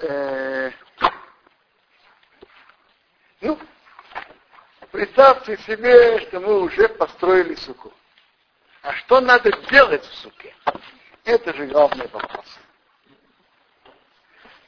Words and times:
Э, 0.00 0.70
ну, 3.40 3.58
представьте 4.92 5.56
себе, 5.58 6.20
что 6.20 6.38
мы 6.38 6.60
уже 6.60 6.88
построили 6.88 7.56
суку. 7.56 7.92
А 8.82 8.92
что 8.92 9.20
надо 9.20 9.50
делать 9.68 10.04
в 10.04 10.14
суке? 10.14 10.54
Это 11.24 11.52
же 11.52 11.66
главный 11.66 12.06
вопрос. 12.08 12.46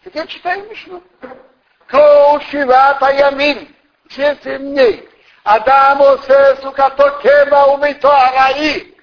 Теперь 0.05 0.27
читаем 0.27 0.69
Мишну. 0.69 1.03
Кошивата 1.87 3.11
ямин. 3.11 3.75
Семь 4.09 4.37
дней. 4.73 5.09
Адаму 5.45 6.19
се 6.25 6.57
сукато 6.57 7.21
кева 7.23 7.67
умито 7.67 8.11
араи. 8.11 8.97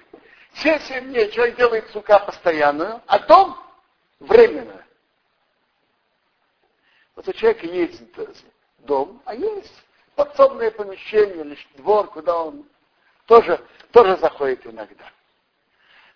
Семь 0.54 1.08
дней 1.08 1.30
человек 1.30 1.56
делает 1.56 1.90
сука 1.90 2.18
постоянную, 2.18 3.00
а 3.06 3.18
дом 3.20 3.56
временно. 4.20 4.84
Вот 7.18 7.26
у 7.26 7.32
человека 7.32 7.66
есть 7.66 8.00
дом, 8.78 9.20
а 9.24 9.34
есть 9.34 9.74
подсобное 10.14 10.70
помещение 10.70 11.44
или 11.44 11.58
двор, 11.74 12.08
куда 12.10 12.44
он 12.44 12.64
тоже, 13.26 13.60
тоже 13.90 14.16
заходит 14.18 14.64
иногда. 14.64 15.04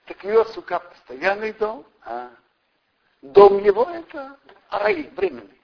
Так 0.05 0.23
его 0.23 0.45
сука 0.45 0.79
постоянный 0.79 1.55
дом, 1.55 1.85
а 2.05 2.31
дом 3.21 3.59
его 3.65 3.83
это 3.91 4.39
рай, 4.71 5.11
временный. 5.17 5.61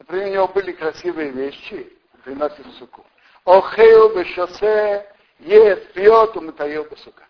Например, 0.00 0.26
у 0.26 0.32
него 0.32 0.48
были 0.48 0.72
красивые 0.72 1.30
вещи, 1.30 1.96
приносит 2.24 2.66
суку. 2.80 3.06
Охео 3.44 4.08
бешосе 4.16 5.14
ест, 5.38 5.92
пьет, 5.92 6.36
умытаил 6.36 6.88
сука. 6.96 7.24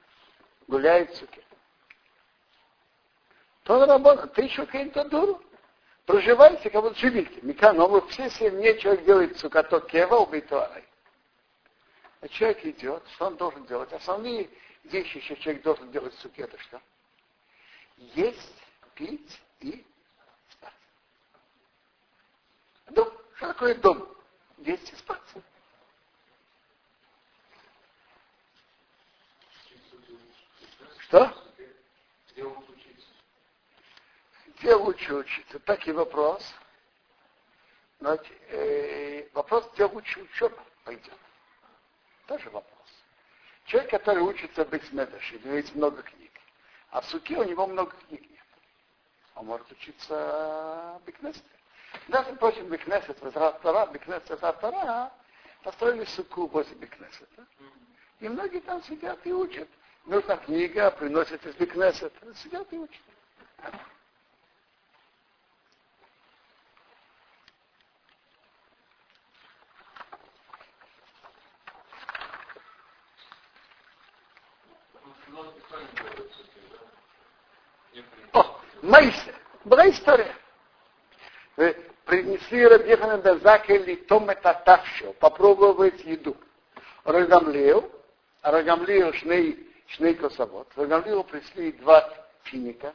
Гуляет 0.69 1.11
в 1.11 1.19
суке. 3.69 3.87
То 3.87 3.87
работа, 3.87 4.27
ты 4.29 4.43
еще 4.43 4.65
какие-то 4.65 5.05
дуру. 5.05 5.43
Проживайте, 6.07 6.71
как 6.71 6.83
будто 6.83 6.99
живите. 6.99 7.39
Но 7.75 7.87
вы 7.87 8.07
все 8.09 8.31
семь 8.31 8.57
дней 8.57 8.79
человек 8.79 9.05
делает 9.05 9.39
сукато 9.39 9.81
кева, 9.81 10.17
убито 10.17 10.83
А 12.21 12.29
человек 12.29 12.65
идет, 12.65 13.03
что 13.15 13.27
он 13.27 13.37
должен 13.37 13.67
делать? 13.67 13.93
Основные 13.93 14.49
вещи 14.85 15.19
еще 15.19 15.37
человек 15.37 15.63
должен 15.63 15.91
делать 15.91 16.15
в 16.15 16.21
суке, 16.21 16.43
это 16.43 16.59
что? 16.59 16.81
Есть, 17.99 18.55
пить 18.95 19.41
и 19.61 19.85
спать. 20.51 20.73
Дом. 22.91 23.13
Что 23.37 23.49
такое 23.49 23.75
дом? 23.75 24.09
Есть 24.59 24.91
и 24.91 24.97
спать. 24.97 25.21
Что? 31.01 31.49
Учиться? 35.15 35.59
Так 35.61 35.87
и 35.87 35.93
вопрос. 35.93 36.43
Но, 38.01 38.17
э, 38.51 39.29
вопрос, 39.33 39.69
где 39.75 39.85
лучше 39.85 40.23
учеба 40.23 40.63
пойдет. 40.85 41.19
Тоже 42.27 42.49
вопрос. 42.51 42.79
Человек, 43.65 43.91
который 43.91 44.23
учится 44.23 44.65
быть 44.65 44.93
медаши, 44.93 45.37
имеет 45.45 45.75
много 45.75 46.03
книг. 46.03 46.31
А 46.91 47.01
в 47.01 47.07
суке 47.07 47.37
у 47.37 47.45
него 47.45 47.67
много 47.67 47.95
книг 48.07 48.23
нет. 48.31 48.45
Он 49.35 49.47
может 49.47 49.71
учиться 49.71 51.01
бикнесет. 51.05 51.45
Даже, 52.09 52.35
впрочем, 52.35 52.69
бикнесет, 52.69 53.19
Тора, 53.63 53.87
бикнесет, 53.87 54.41
Тора, 54.41 55.13
построили 55.63 56.05
суку 56.05 56.49
после 56.49 56.77
бикнесета. 56.77 57.47
И 58.21 58.29
многие 58.29 58.61
там 58.61 58.83
сидят 58.85 59.19
и 59.27 59.33
учат. 59.33 59.69
Нужна 60.07 60.37
книга, 60.39 60.91
приносят 60.93 61.45
из 61.45 61.55
бикнесета. 61.57 62.35
Сидят 62.35 62.73
и 62.73 62.79
учат. 62.79 63.03
Мейсе. 78.83 79.35
Была 79.65 79.89
история. 79.91 80.35
Принесли 82.05 82.67
Рабихана 82.67 83.19
Дазака 83.19 83.75
или 83.75 83.97
Томета 83.97 84.55
Тавшо, 84.65 85.13
попробовать 85.15 86.03
еду. 86.05 86.37
Рагамлею, 87.05 87.91
Рагамлею 88.43 89.13
шней, 89.15 89.69
шней 89.89 90.15
косовод. 90.15 90.69
Рагамлею 90.77 91.25
пришли 91.25 91.73
два 91.73 92.09
финика, 92.45 92.95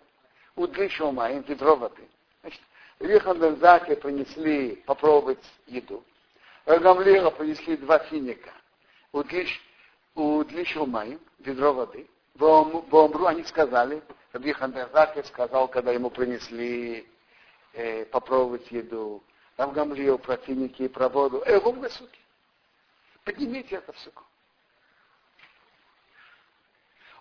удлишил 0.56 1.12
маем, 1.12 1.44
ведро 1.48 1.76
воды. 1.76 2.08
Значит, 2.42 2.62
Рабихан 3.00 3.40
Дазака 3.40 3.96
принесли 3.98 4.78
попробовать 4.86 5.44
еду. 5.68 6.04
Рагамлею 6.66 7.30
принесли 7.32 7.78
два 7.78 8.00
финика, 8.00 8.52
удлиш, 9.12 9.62
удлишил 10.16 10.86
маем, 10.86 11.20
ведро 11.40 11.74
воды. 11.74 12.08
Бомбру 12.36 13.28
они 13.28 13.44
сказали, 13.44 14.02
Раби 14.32 14.54
Хандерзаке 14.54 15.24
сказал, 15.24 15.68
когда 15.68 15.92
ему 15.92 16.10
принесли 16.10 17.08
э, 17.74 18.06
попробовать 18.06 18.72
еду, 18.72 19.24
там 19.56 19.72
Гамлиил 19.72 20.18
про 20.18 20.38
финики 20.38 20.84
и 20.84 20.88
про 20.88 21.10
воду, 21.10 21.44
э, 21.46 21.60
вы 21.60 21.90
суки. 21.90 22.20
Поднимите 23.24 23.76
это 23.76 23.94
в 23.94 24.00
суку. 24.00 24.24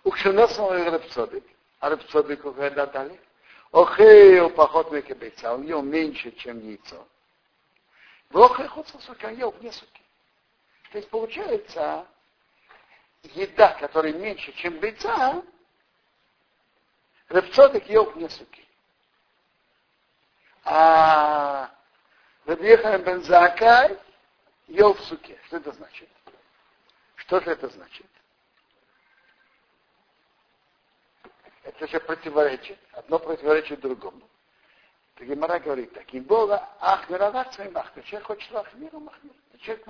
Укшеносного 0.03 0.91
Рапсодик, 0.91 1.45
а 1.79 1.89
Рапсодику 1.89 2.51
когда 2.51 2.87
дали, 2.87 3.19
Охейл 3.71 4.49
поход 4.49 4.91
на 4.91 5.01
кибейца, 5.01 5.53
он 5.53 5.63
ел 5.63 5.81
меньше, 5.81 6.31
чем 6.31 6.59
яйцо. 6.59 7.07
Вохе 8.31 8.67
хотел 8.67 8.99
сука, 8.99 9.29
ел 9.29 9.51
вне 9.51 9.71
суки. 9.71 10.01
То 10.91 10.97
есть 10.97 11.09
получается, 11.09 12.05
еда, 13.23 13.73
которая 13.79 14.13
меньше, 14.13 14.51
чем 14.53 14.79
бейца, 14.79 15.43
Репцодик 17.29 17.87
ел 17.89 18.11
вне 18.11 18.29
суки. 18.29 18.67
А 20.65 21.71
Рабьехан 22.45 23.01
бен 23.03 23.23
Закай 23.23 23.97
ел 24.67 24.93
в 24.93 25.01
суке. 25.01 25.39
Что 25.47 25.57
это 25.57 25.71
значит? 25.71 26.09
Что 27.15 27.39
же 27.39 27.51
это 27.51 27.69
значит? 27.69 28.05
Это 31.63 31.87
же 31.87 31.99
противоречит. 32.01 32.77
Одно 32.91 33.19
противоречит 33.19 33.79
другому. 33.79 34.21
Так 35.15 35.27
Гемара 35.27 35.59
говорит 35.59 35.93
так. 35.93 36.13
И 36.13 36.19
Бога 36.19 36.69
ахмировать 36.79 37.53
своим 37.53 37.75
ахмир. 37.77 38.05
Человек 38.05 38.27
хочет 38.27 38.53
ахмиру 38.53 38.99
махмир. 38.99 39.33
Человек 39.61 39.85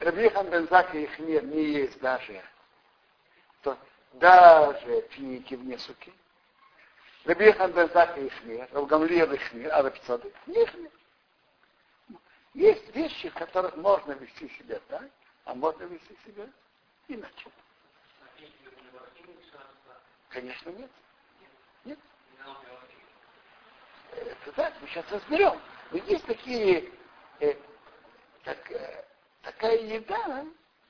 Рабихан 0.00 0.48
бен 0.50 0.66
Закай 0.68 1.02
их 1.02 1.18
мир 1.18 1.44
не 1.44 1.62
есть 1.64 1.98
даже. 2.00 2.42
То 3.62 3.76
даже 4.14 5.02
финики 5.10 5.54
вне 5.54 5.78
суки. 5.78 6.12
Рабихан 7.24 7.72
бен 7.72 7.90
Зака 7.90 8.20
их 8.20 8.44
мир, 8.44 8.68
Равгамлиер 8.72 9.32
их 9.32 9.52
мир, 9.52 9.72
а 9.72 9.82
Рабцады 9.82 10.32
не 10.46 10.62
их 10.62 10.74
мир. 10.74 10.90
Есть 12.54 12.94
вещи, 12.94 13.28
в 13.28 13.34
которых 13.34 13.76
можно 13.76 14.12
вести 14.12 14.48
себя 14.58 14.80
так, 14.88 15.04
а 15.44 15.54
можно 15.54 15.84
вести 15.84 16.16
себя 16.24 16.48
иначе. 17.08 17.50
Конечно, 20.30 20.70
нет. 20.70 20.90
Нет. 21.84 21.98
Это 24.14 24.52
так, 24.52 24.74
мы 24.80 24.88
сейчас 24.88 25.04
разберем. 25.10 25.60
Но 25.90 25.98
есть 25.98 26.24
такие, 26.24 26.90
э, 27.40 27.54
так, 28.44 28.70
э, 28.70 29.04
такая 29.48 29.78
еда, 29.78 30.44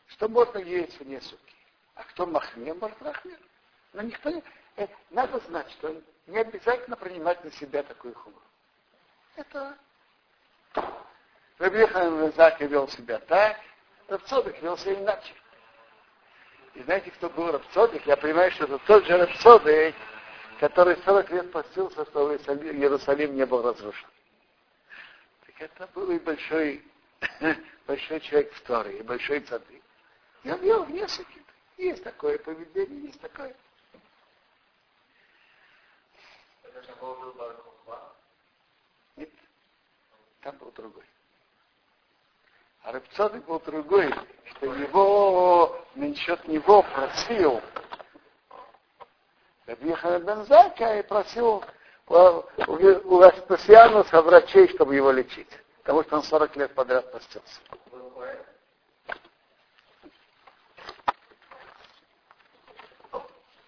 что 0.08 0.28
можно 0.28 0.58
есть 0.58 0.98
вне 1.00 1.20
суки. 1.20 1.54
А 1.94 2.02
кто 2.04 2.26
махмир, 2.26 2.74
может 2.74 3.00
махмир. 3.00 3.38
Но 3.92 4.02
никто 4.02 4.30
не... 4.30 4.42
Э, 4.76 4.86
надо 5.10 5.38
знать, 5.46 5.70
что 5.72 5.94
не 6.26 6.38
обязательно 6.38 6.96
принимать 6.96 7.42
на 7.44 7.50
себя 7.52 7.82
такую 7.82 8.14
хумру. 8.14 8.42
Это... 9.36 9.78
Рабихан 11.58 12.24
Резак 12.24 12.60
вел 12.60 12.88
себя 12.88 13.18
так, 13.20 13.58
Рабцодик 14.08 14.60
вел 14.62 14.76
себя 14.76 14.94
иначе. 14.94 15.34
И 16.74 16.82
знаете, 16.82 17.10
кто 17.12 17.28
был 17.30 17.50
Рабцодик? 17.50 18.06
Я 18.06 18.16
понимаю, 18.16 18.50
что 18.52 18.64
это 18.64 18.78
тот 18.86 19.04
же 19.06 19.16
Рабцодик, 19.16 19.94
который 20.60 20.96
40 21.04 21.30
лет 21.30 21.52
постился, 21.52 22.04
чтобы 22.06 22.36
Иерусалим 22.36 23.34
не 23.34 23.46
был 23.46 23.62
разрушен. 23.62 24.08
Так 25.46 25.60
это 25.60 25.88
был 25.94 26.10
и 26.10 26.18
большой, 26.18 26.84
большой 27.86 28.20
человек 28.20 28.52
в 28.52 28.62
Торе, 28.62 28.98
и 28.98 29.02
большой 29.02 29.40
цадык. 29.40 29.82
Я 30.44 30.56
вел 30.56 30.84
в 30.84 30.90
нескольких. 30.90 31.42
Есть 31.76 32.02
такое 32.02 32.38
поведение, 32.38 33.06
есть 33.06 33.20
такое. 33.20 33.54
Нет, 39.16 39.30
там 40.42 40.56
был 40.58 40.72
другой. 40.72 41.04
А 42.82 42.92
Рыбцовик 42.92 43.44
был 43.44 43.60
другой, 43.60 44.12
что 44.44 44.66
его, 44.74 45.84
насчет 45.94 46.46
него 46.46 46.82
просил 46.82 47.60
Рабьехана 49.66 50.18
Бензака 50.20 50.98
и 50.98 51.02
просил 51.02 51.62
у 52.08 53.20
Веспасиануса 53.20 54.22
врачей, 54.22 54.68
чтобы 54.68 54.94
его 54.94 55.10
лечить. 55.10 55.50
Потому 55.88 56.04
что 56.04 56.16
он 56.16 56.22
40 56.22 56.56
лет 56.56 56.74
подряд 56.74 57.10
постился. 57.10 57.60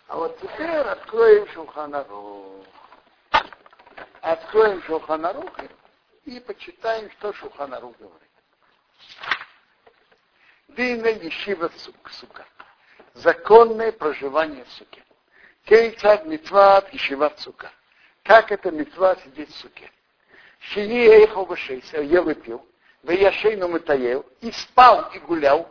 А 0.06 0.16
вот 0.16 0.38
теперь 0.38 0.68
откроем 0.68 1.48
Шуханарух. 1.48 2.66
Откроем 4.20 4.82
Шуханарух 4.82 5.50
и 6.26 6.40
почитаем, 6.40 7.10
что 7.12 7.32
Шуханарух 7.32 7.96
говорит. 7.96 8.30
Дина 10.68 11.06
Ешива 11.06 11.70
Сука. 11.78 12.46
Законное 13.14 13.92
проживание 13.92 14.66
в 14.66 14.72
суке. 14.72 15.02
Кейцад 15.64 16.26
митват 16.26 16.92
Ешива 16.92 17.32
Сука. 17.38 17.72
Как 18.24 18.52
это 18.52 18.70
митва 18.70 19.16
сидеть 19.24 19.48
в 19.54 19.56
суке? 19.56 19.90
В 20.60 20.76
ел 22.02 22.28
и 22.28 22.34
пил, 22.34 22.66
в 23.02 23.10
Яшейну 23.10 23.68
Матаел, 23.68 24.26
и 24.40 24.52
спал, 24.52 25.10
и 25.14 25.18
гулял, 25.18 25.68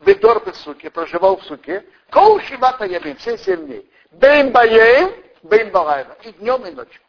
в 0.00 0.14
Дорбе 0.14 0.54
суке, 0.54 0.90
проживал 0.90 1.36
в 1.36 1.44
суке, 1.44 1.84
кол 2.10 2.40
шивата 2.40 2.84
ямин, 2.84 3.16
все 3.16 3.36
семь 3.38 3.66
дней. 3.66 3.90
Бейм 4.10 4.50
баем, 4.50 5.12
бейм 5.42 5.70
балайна, 5.70 6.16
и 6.22 6.32
днем, 6.32 6.66
и 6.66 6.72
ночью. 6.72 7.00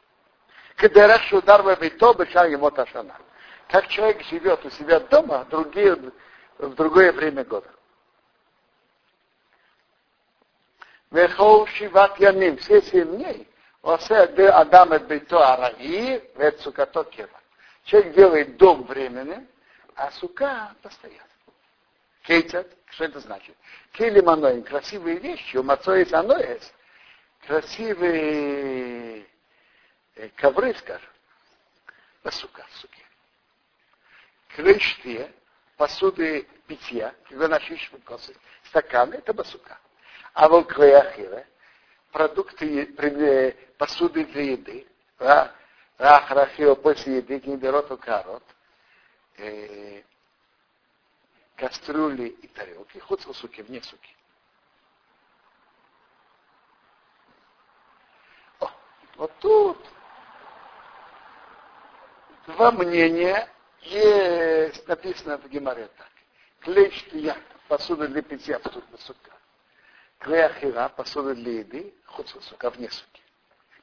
Когда 0.75 1.17
удар 1.31 1.61
в 1.61 1.79
Бейто, 1.79 2.13
бешар 2.13 2.47
ему 2.47 2.69
ташана. 2.69 3.15
Как 3.69 3.87
человек 3.87 4.21
живет 4.25 4.63
у 4.65 4.69
себя 4.69 4.99
дома, 4.99 5.45
другие, 5.49 5.97
в 6.57 6.75
другое 6.75 7.11
время 7.13 7.45
года. 7.45 7.69
Вехол 11.09 11.67
шиват 11.67 12.19
ямин, 12.19 12.57
все 12.57 12.81
семь 12.81 13.15
дней, 13.15 13.47
Адам 13.83 14.93
et 14.93 15.07
бейто 15.07 15.39
араи, 15.39 16.21
вет 16.35 16.59
сукато 16.61 17.03
кева. 17.03 17.39
Человек 17.83 18.15
делает 18.15 18.57
дом 18.57 18.83
временным, 18.83 19.47
а 19.95 20.09
сука 20.11 20.73
постоянно. 20.81 21.27
Кейтет, 22.23 22.71
что 22.91 23.03
это 23.03 23.19
значит? 23.19 23.57
Кейли 23.91 24.21
маноим, 24.21 24.63
красивые 24.63 25.17
вещи, 25.17 25.57
у 25.57 25.63
мацоис 25.63 26.13
аноис, 26.13 26.73
красивые 27.45 29.27
ковры, 30.37 30.73
скажем, 30.75 31.09
на 32.23 32.31
сука, 32.31 32.65
суке. 32.79 33.03
Крыштие, 34.55 35.33
посуды 35.75 36.47
питья, 36.67 37.13
когда 37.27 37.49
нашишь 37.49 37.91
стаканы, 38.65 39.15
это 39.15 39.33
басука. 39.33 39.77
А 40.33 40.47
вот 40.47 40.71
клеяхира, 40.71 41.45
продукты, 42.13 42.85
посуды 43.77 44.23
для 44.25 44.53
еды, 44.53 44.87
рахрахио 45.97 46.75
после 46.75 47.17
еды, 47.17 47.39
гендероту 47.39 47.97
карот, 47.97 48.43
э, 49.37 50.03
кастрюли 51.55 52.27
и 52.27 52.47
тарелки, 52.47 52.99
ход 52.99 53.21
суки, 53.21 53.61
вне 53.61 53.81
суки. 53.81 54.15
О, 58.59 58.69
вот 59.15 59.31
тут 59.39 59.77
два 62.47 62.71
мнения 62.71 63.49
есть 63.81 64.87
написано 64.87 65.39
в 65.39 65.49
Геморе 65.49 65.89
так. 65.97 66.11
Клещ 66.59 67.07
я, 67.11 67.35
посуда 67.67 68.07
для 68.07 68.21
питья, 68.21 68.59
тут 68.59 68.89
на 68.91 68.97
сука. 68.99 69.32
Клеахира, 70.23 70.87
посуда 70.87 71.35
для 71.35 71.59
еды, 71.59 71.93
ход 72.05 72.29
сука, 72.29 72.69
вне 72.69 72.89
суки. 72.89 73.21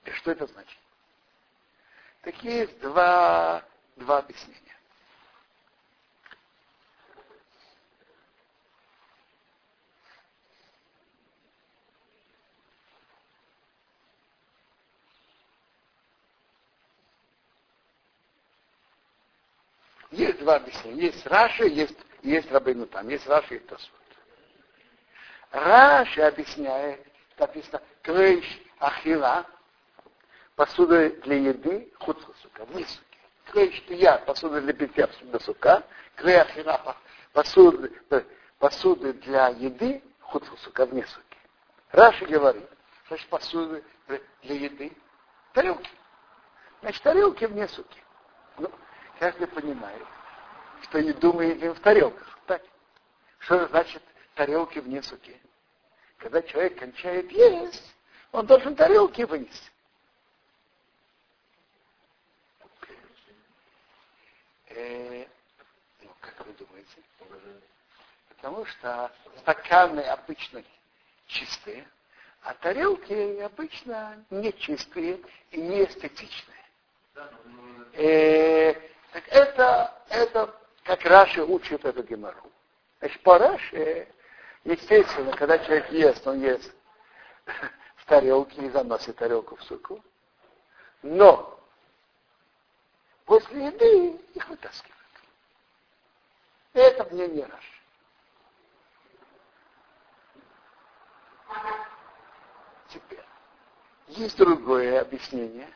И 0.07 0.11
что 0.13 0.31
это 0.31 0.47
значит? 0.47 0.79
Так 2.23 2.35
есть 2.43 2.81
два, 2.81 3.63
два 3.97 4.19
объяснения. 4.19 4.59
Есть 20.11 20.39
два 20.39 20.57
объяснения. 20.57 21.03
Есть 21.03 21.27
Раши, 21.27 21.69
есть, 21.69 21.97
есть 22.23 22.51
Рабейну 22.51 22.87
там. 22.87 23.09
Есть 23.11 23.27
Раши 23.27 23.57
и 23.57 23.59
Тосфот. 23.59 24.00
Раши 25.51 26.21
объясняет, 26.21 27.05
написано, 27.37 27.83
крыш 28.03 28.45
ахила, 28.79 29.47
посуда 30.55 31.11
для 31.11 31.37
еды, 31.37 31.93
худ 31.99 32.21
сука, 32.43 32.65
вниз 32.67 32.89
суки. 32.89 33.19
Крыш 33.47 33.83
я, 33.89 34.19
посуда 34.19 34.61
для 34.61 34.73
питья, 34.73 35.09
посуда 35.09 35.41
сука. 35.41 35.83
Крей 36.15 36.41
ахила, 36.41 36.97
посуда, 37.33 37.91
посуды 38.59 39.13
для 39.15 39.49
еды, 39.49 40.03
худ 40.21 40.45
сука, 40.59 40.87
вниз 40.87 41.09
суки. 41.09 41.39
Раши 41.91 42.27
говорит, 42.27 42.69
значит, 43.09 43.29
посуды 43.29 43.83
для 44.43 44.55
еды, 44.55 44.97
тарелки. 45.53 45.91
Значит, 46.81 47.03
тарелки 47.03 47.45
вне 47.45 47.67
суки. 47.67 48.01
Ну, 48.59 48.71
каждый 49.19 49.49
понимает, 49.49 50.07
что 50.83 50.99
еду 50.99 51.33
мы 51.33 51.47
едим 51.47 51.75
в 51.75 51.81
тарелках. 51.81 52.39
Так? 52.47 52.63
Что 53.39 53.67
значит 53.69 54.03
тарелки 54.41 54.79
вне 54.79 55.03
суки? 55.03 55.39
Когда 56.17 56.41
человек 56.41 56.79
кончает 56.79 57.31
есть, 57.31 57.95
он 58.33 58.47
должен 58.47 58.75
тарелки 58.75 59.21
вынести. 59.21 59.71
Э, 64.69 65.27
ну, 66.01 66.11
как 66.21 66.47
вы 66.47 66.55
думаете? 66.55 67.03
Потому 68.31 68.65
что 68.65 69.13
стаканы 69.41 70.01
обычно 70.01 70.65
чистые, 71.27 71.87
а 72.41 72.55
тарелки 72.55 73.41
обычно 73.41 74.25
нечистые 74.31 75.21
и 75.51 75.61
неэстетичные. 75.61 76.65
Э, 77.93 78.73
так 79.13 79.29
это, 79.29 80.03
это 80.09 80.59
как 80.85 81.05
Раши 81.05 81.43
учит 81.45 81.85
эту 81.85 82.03
геморру. 82.05 82.51
Значит, 83.01 83.21
по 83.21 83.37
Раши, 83.37 84.09
естественно, 84.65 85.33
когда 85.33 85.59
человек 85.59 85.91
ест, 85.91 86.27
он 86.27 86.41
ест 86.41 86.73
в 87.97 88.05
тарелке 88.07 88.67
и 88.67 88.71
заносит 88.71 89.17
тарелку 89.17 89.57
в 89.57 89.63
суку. 89.65 90.03
Но 91.03 91.59
после 93.25 93.67
еды 93.67 94.11
их 94.35 94.49
вытаскивают. 94.49 94.97
Это 96.73 97.05
мнение 97.13 97.47
Раши. 97.47 97.81
Теперь, 102.89 103.25
есть 104.09 104.37
другое 104.37 105.01
объяснение. 105.01 105.69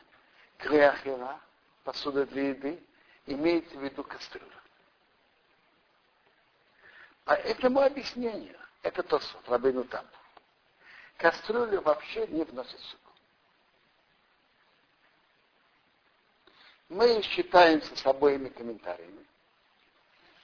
Креахера, 0.57 1.39
посуда 1.83 2.25
для 2.27 2.49
еды, 2.49 2.81
имеется 3.25 3.77
в 3.77 3.83
виду 3.83 4.03
кастрюля. 4.03 4.45
По 7.25 7.33
этому 7.33 7.81
объяснению, 7.81 8.57
это 8.85 9.01
то, 9.03 9.19
что 9.19 9.39
Рабину 9.47 9.83
там. 9.85 10.05
Кастрюлю 11.17 11.81
вообще 11.81 12.27
не 12.27 12.43
вносит 12.43 12.79
суку. 12.79 13.11
Мы 16.89 17.21
считаемся 17.23 17.95
с 17.95 18.05
обоими 18.05 18.49
комментариями. 18.49 19.25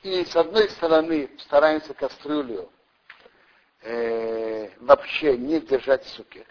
И 0.01 0.25
с 0.25 0.36
одной 0.36 0.69
стороны 0.71 1.29
стараемся 1.39 1.93
кастрюлю 1.93 2.71
э, 3.81 4.75
вообще 4.79 5.38
не 5.38 5.60
держать 5.62 6.03
в 6.03 6.10
суке. 6.10 6.48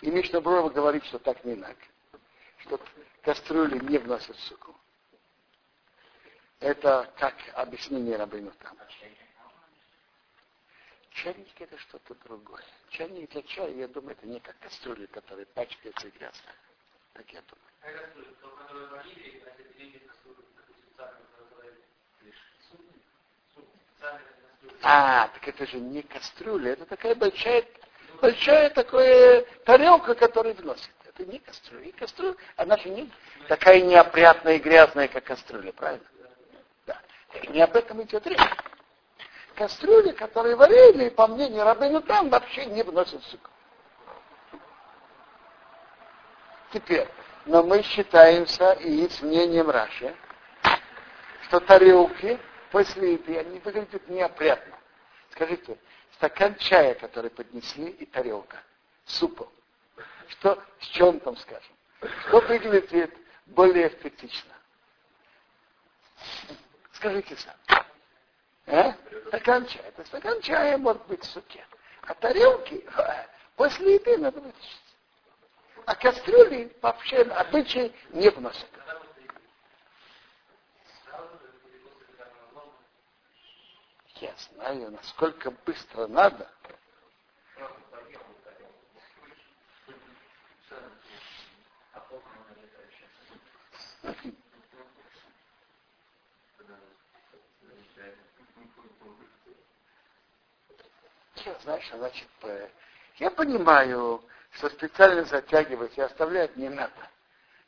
И 0.00 0.10
Мишна 0.10 0.40
Брова 0.40 0.70
говорит, 0.70 1.04
что 1.04 1.18
так 1.18 1.44
не 1.44 1.54
надо 1.54 1.76
что 2.60 2.80
кастрюли 3.22 3.78
не 3.86 3.98
вносят 3.98 4.36
суку. 4.40 4.74
Это 6.60 7.10
как 7.16 7.34
объяснение 7.54 8.16
Рабину 8.16 8.52
там. 8.62 8.76
Чайник 11.10 11.60
это 11.60 11.76
что-то 11.78 12.14
другое. 12.26 12.62
Чайник 12.90 13.30
для 13.30 13.42
чая, 13.42 13.70
я 13.70 13.88
думаю, 13.88 14.12
это 14.12 14.26
не 14.26 14.40
как 14.40 14.58
кастрюли, 14.58 15.06
которые 15.06 15.46
пачкаются 15.46 16.06
и 16.06 16.10
грязные. 16.10 16.54
Так 17.14 17.28
я 17.32 17.42
думаю. 17.42 17.70
А, 24.82 25.28
так 25.28 25.48
это 25.48 25.66
же 25.66 25.78
не 25.78 26.02
кастрюля, 26.02 26.72
это 26.72 26.86
такая 26.86 27.14
большая, 27.14 27.66
большая 28.20 28.70
такая 28.70 29.42
тарелка, 29.64 30.14
которую 30.14 30.54
вносит 30.54 30.90
это 31.04 31.30
не 31.30 31.38
кастрюля. 31.38 31.88
И 31.88 31.92
кастрюля, 31.92 32.36
она 32.56 32.76
же 32.76 32.88
не 32.90 33.10
такая 33.48 33.80
неопрятная 33.80 34.56
и 34.56 34.58
грязная, 34.58 35.08
как 35.08 35.24
кастрюля, 35.24 35.72
правильно? 35.72 36.04
Не 37.48 37.62
об 37.62 37.76
этом 37.76 38.02
идет 38.02 38.26
речь. 38.26 38.40
кастрюли, 39.54 40.12
которые 40.12 40.56
варили, 40.56 41.10
по 41.10 41.26
мнению 41.26 41.64
Рабейну 41.64 42.00
там 42.02 42.30
вообще 42.30 42.66
не 42.66 42.82
вносят 42.82 43.22
суку. 43.24 43.50
Теперь, 46.72 47.08
но 47.46 47.62
мы 47.62 47.82
считаемся 47.82 48.72
и 48.72 49.08
с 49.08 49.20
мнением 49.22 49.70
Раши, 49.70 50.14
что 51.46 51.60
тарелки 51.60 52.38
после 52.70 53.14
еды, 53.14 53.38
они 53.38 53.58
выглядят 53.58 54.08
неопрятно. 54.08 54.76
Скажите, 55.32 55.78
стакан 56.14 56.54
чая, 56.56 56.94
который 56.94 57.30
поднесли, 57.30 57.90
и 57.90 58.06
тарелка, 58.06 58.62
супа. 59.04 59.48
Что, 60.28 60.62
с 60.80 60.86
чем 60.86 61.18
там 61.20 61.36
скажем? 61.36 61.74
Что 62.28 62.40
выглядит 62.40 63.12
более 63.46 63.88
эстетично? 63.88 64.54
Скажите 67.00 67.34
сам. 67.36 67.54
А? 68.66 68.94
Стакан 69.28 69.66
чая. 69.66 69.88
Это 69.88 70.04
стакан 70.04 70.38
чая 70.42 70.76
может 70.76 71.06
быть 71.06 71.24
в 71.24 71.30
суке. 71.30 71.66
А 72.02 72.12
тарелки 72.14 72.86
после 73.56 73.94
еды 73.94 74.18
надо 74.18 74.38
вытащить. 74.38 74.82
А 75.86 75.94
кастрюли 75.94 76.76
вообще 76.82 77.22
обычай 77.22 77.94
не 78.10 78.28
вносят. 78.28 78.68
Я 84.16 84.34
знаю, 84.36 84.90
насколько 84.90 85.50
быстро 85.50 86.06
надо. 86.06 86.50
Я, 101.44 101.54
знаешь, 101.62 101.90
значит, 101.94 102.28
я 103.16 103.30
понимаю, 103.30 104.22
что 104.52 104.68
специально 104.68 105.24
затягивать 105.24 105.96
и 105.96 106.00
оставлять 106.00 106.56
не 106.56 106.68
надо. 106.68 106.92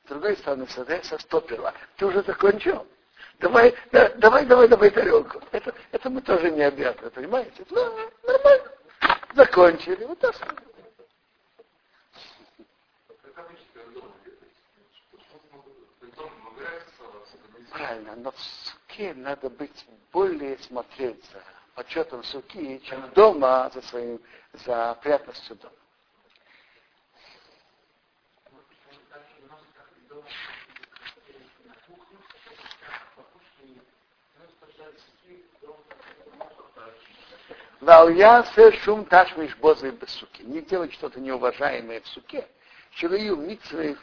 С 0.05 0.09
другой 0.09 0.37
стороны, 0.37 0.67
со 0.69 1.19
стопера. 1.19 1.73
Ты 1.97 2.07
уже 2.07 2.23
закончил? 2.23 2.87
Давай, 3.39 3.75
да, 3.93 4.11
давай, 4.17 4.45
давай, 4.47 4.69
давай 4.69 4.91
тарелку. 4.91 5.41
Это, 5.53 5.75
это 5.91 6.11
мы 6.11 6.21
тоже 6.23 6.51
не 6.51 6.63
обязаны, 6.63 7.11
понимаете? 7.11 7.65
Ну, 7.71 8.11
нормально. 8.25 8.73
Закончили. 9.35 10.05
Вот 10.05 10.19
так. 10.19 10.35
Правильно, 17.71 18.17
но 18.17 18.31
в 18.33 18.39
суке 18.39 19.15
надо 19.15 19.49
быть 19.49 19.87
более 20.13 20.59
смотреть 20.59 21.25
за 21.33 21.43
почетом 21.75 22.23
суки, 22.25 22.81
чем 22.85 23.11
дома 23.11 23.71
за 23.75 23.83
своим, 23.83 24.21
за 24.53 24.99
приятностью 25.03 25.57
дома. 25.57 25.75
Вальясе 37.81 38.71
шум 38.83 39.05
ташмиш 39.05 39.57
бозы 39.57 39.91
без 39.91 40.11
суки. 40.11 40.43
Не 40.43 40.61
делать 40.61 40.93
что-то 40.93 41.19
неуважаемое 41.19 42.01
в 42.01 42.07
суке. 42.07 42.47
Ширию 42.93 43.37
митцвы 43.37 43.99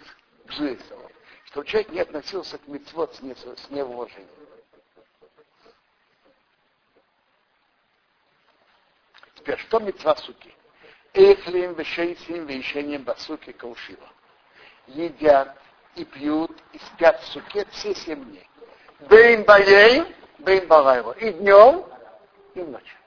бзуисова. 0.48 1.10
Чтобы 1.46 1.66
человек 1.66 1.92
не 1.94 2.02
относился 2.02 2.58
к 2.58 2.68
митцвот 2.68 3.16
с 3.16 3.22
неуважением. 3.70 4.49
Теперь, 9.40 9.58
что 9.60 9.80
митцва 9.80 10.16
суки? 10.18 10.54
Эхлим, 11.14 11.74
вешейсим, 11.74 12.46
вешением 12.46 13.04
басуки 13.04 13.54
каушила. 13.54 14.10
Едят 14.88 15.58
и 15.96 16.04
пьют, 16.04 16.52
и 16.74 16.80
спят 16.80 17.22
в 17.22 17.28
суке 17.28 17.66
все 17.72 17.96
семь 17.96 18.24
дней. 18.26 18.48
Бейн 19.08 19.44
баей, 19.44 20.04
бейн 20.40 20.68
балайва. 20.68 21.14
И 21.14 21.32
днем, 21.32 21.86
и 22.54 22.62
ночью. 22.62 22.98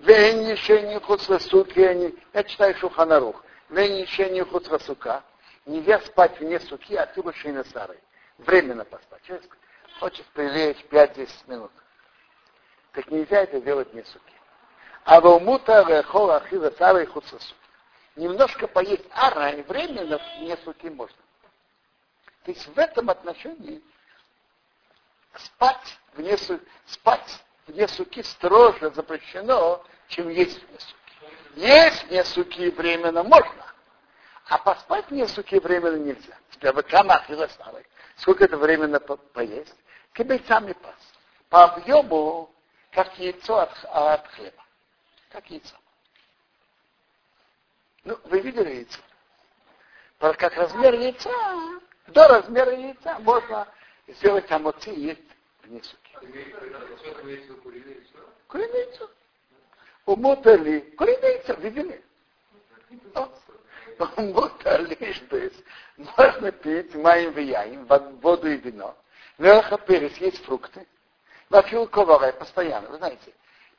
Вен 0.00 0.46
еще 0.46 1.00
хуцвасуки, 1.00 1.80
они, 1.80 2.14
я 2.32 2.44
читаю 2.44 2.74
Шуханарух, 2.76 3.42
вен 3.70 3.96
еще 3.96 4.30
не 4.30 4.42
хуцвасука, 4.42 5.22
нельзя 5.66 6.00
спать 6.00 6.38
вне 6.38 6.60
суки, 6.60 6.96
а 6.96 7.06
ты 7.06 7.22
больше 7.22 7.50
не 7.50 7.64
старый. 7.64 7.98
Временно 8.38 8.84
поспать. 8.84 9.22
Человек 9.24 9.58
хочет 9.98 10.26
прилечь 10.26 10.84
5-10 10.90 11.28
минут. 11.48 11.72
Так 12.92 13.10
нельзя 13.10 13.42
это 13.42 13.60
делать 13.60 13.92
не 13.94 14.02
суки. 14.04 14.39
А 15.04 15.20
в 15.20 15.26
умута 15.26 15.82
вехола 15.82 16.36
ахива 16.36 16.70
старый 16.70 17.06
хуцвасуки. 17.06 17.54
Немножко 18.16 18.66
поесть 18.66 19.04
ара 19.12 19.50
и 19.50 19.62
временно 19.62 20.20
не 20.40 20.56
суки 20.58 20.90
можно. 20.90 21.16
То 22.44 22.50
есть 22.50 22.66
в 22.66 22.78
этом 22.78 23.10
отношении 23.10 23.82
спать 25.34 25.98
вне, 26.14 26.36
спать 26.86 27.42
вне 27.66 27.88
суки 27.88 28.22
строже 28.22 28.90
запрещено, 28.90 29.82
чем 30.08 30.28
есть 30.28 30.62
вне 30.62 30.78
суки. 30.78 30.94
Есть 31.56 32.04
вне 32.08 32.24
суки 32.24 32.70
временно 32.70 33.22
можно, 33.22 33.66
а 34.46 34.58
поспать 34.58 35.08
вне 35.10 35.26
суки 35.28 35.58
временно 35.58 35.96
нельзя. 35.96 36.36
Теперь 36.50 36.72
вот 36.72 36.86
камах 36.86 37.28
или 37.30 37.46
старый. 37.46 37.86
Сколько 38.16 38.44
это 38.44 38.56
временно 38.56 39.00
по 39.00 39.16
поесть? 39.16 39.74
Кибейцами 40.12 40.72
пас. 40.72 40.94
По 41.48 41.64
объему, 41.64 42.50
как 42.90 43.18
яйцо 43.18 43.60
от, 43.60 43.84
от 43.84 44.26
хлеба. 44.28 44.62
Как 45.30 45.48
яйцо. 45.50 45.76
Ну, 48.04 48.18
вы 48.24 48.40
видели 48.40 48.68
яйцо? 48.68 49.00
Как 50.18 50.54
размер 50.56 50.94
яйца, 50.94 51.30
до 52.08 52.28
размера 52.28 52.72
яйца 52.72 53.18
можно 53.20 53.66
сделать 54.08 54.50
амоци 54.50 54.90
и 54.90 55.00
есть 55.00 55.20
вне. 55.62 55.80
Куриное 58.48 58.84
яйцо. 58.84 59.10
Умотали. 60.04 60.80
Куриное 60.96 61.36
яйцо, 61.36 61.54
видели? 61.54 62.04
Умотали, 64.16 65.12
что 65.12 65.36
есть. 65.36 65.64
Можно 65.96 66.50
пить 66.52 66.94
маем 66.94 67.32
в 67.86 68.20
воду 68.20 68.50
и 68.50 68.56
вино. 68.56 68.96
Перец, 69.38 70.16
есть 70.16 70.44
фрукты. 70.44 70.86
Вафил 71.50 71.86
коварай, 71.86 72.32
постоянно. 72.32 72.88
Вы 72.88 72.98
знаете, 72.98 73.32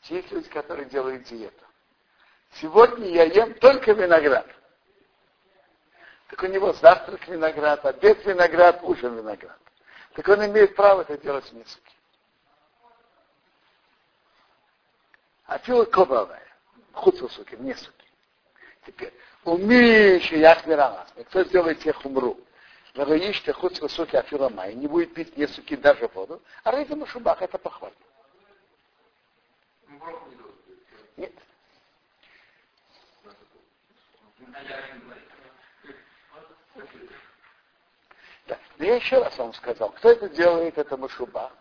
есть 0.04 0.32
люди, 0.32 0.50
которые 0.50 0.86
делают 0.86 1.24
диету. 1.24 1.66
Сегодня 2.54 3.08
я 3.08 3.24
ем 3.24 3.54
только 3.56 3.94
виноград. 3.94 4.48
Так 6.28 6.44
у 6.44 6.48
него 6.48 6.74
завтрак 6.74 7.28
виноград, 7.28 7.86
обед 7.86 8.26
виноград, 8.26 8.80
ужин 8.84 9.18
виноград. 9.18 9.58
Так 10.14 10.28
он 10.28 10.46
имеет 10.46 10.76
право 10.76 11.02
это 11.02 11.18
делать 11.18 11.46
в 11.46 11.54
несколько. 11.54 11.92
А 15.46 15.58
фила 15.60 15.86
ковавая. 15.86 16.48
Хуцу 16.94 17.30
суки, 17.30 17.56
вне 17.56 17.76
суки. 17.76 18.06
Теперь, 18.86 19.14
умеющий 19.44 20.40
яхмирамас. 20.40 21.10
Кто 21.28 21.44
сделает 21.44 21.80
тех 21.80 22.06
умру. 22.06 22.40
Лагаиште 22.96 23.54
хуцу 23.54 23.88
суки 23.90 24.16
афила. 24.16 24.50
Не 24.72 24.88
будет 24.88 25.14
пить 25.14 25.36
не 25.38 25.48
суки 25.48 25.76
даже 25.76 26.08
воду. 26.08 26.42
А 26.64 26.72
рейза 26.72 26.96
мушубах 26.96 27.42
это 27.42 27.58
похвально. 27.58 27.96
Нет. 31.22 31.34
Да. 38.48 38.58
Но 38.80 38.86
я 38.86 38.96
еще 38.96 39.20
раз 39.20 39.38
вам 39.38 39.54
сказал, 39.54 39.92
кто 39.92 40.10
это 40.10 40.30
делает, 40.30 40.80
это 40.80 40.98
мушуба. 40.98 41.52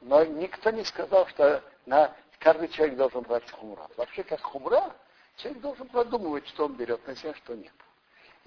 Но 0.00 0.24
никто 0.24 0.70
не 0.70 0.84
сказал, 0.84 1.26
что 1.28 1.62
на 1.84 2.16
каждый 2.38 2.68
человек 2.68 2.96
должен 2.96 3.20
брать 3.22 3.50
хумра. 3.50 3.88
Вообще, 3.98 4.22
как 4.22 4.40
хумра, 4.40 4.96
человек 5.36 5.60
должен 5.60 5.86
продумывать, 5.88 6.48
что 6.48 6.64
он 6.64 6.74
берет 6.74 7.06
на 7.06 7.14
себя, 7.14 7.34
что 7.34 7.54
нет. 7.54 7.74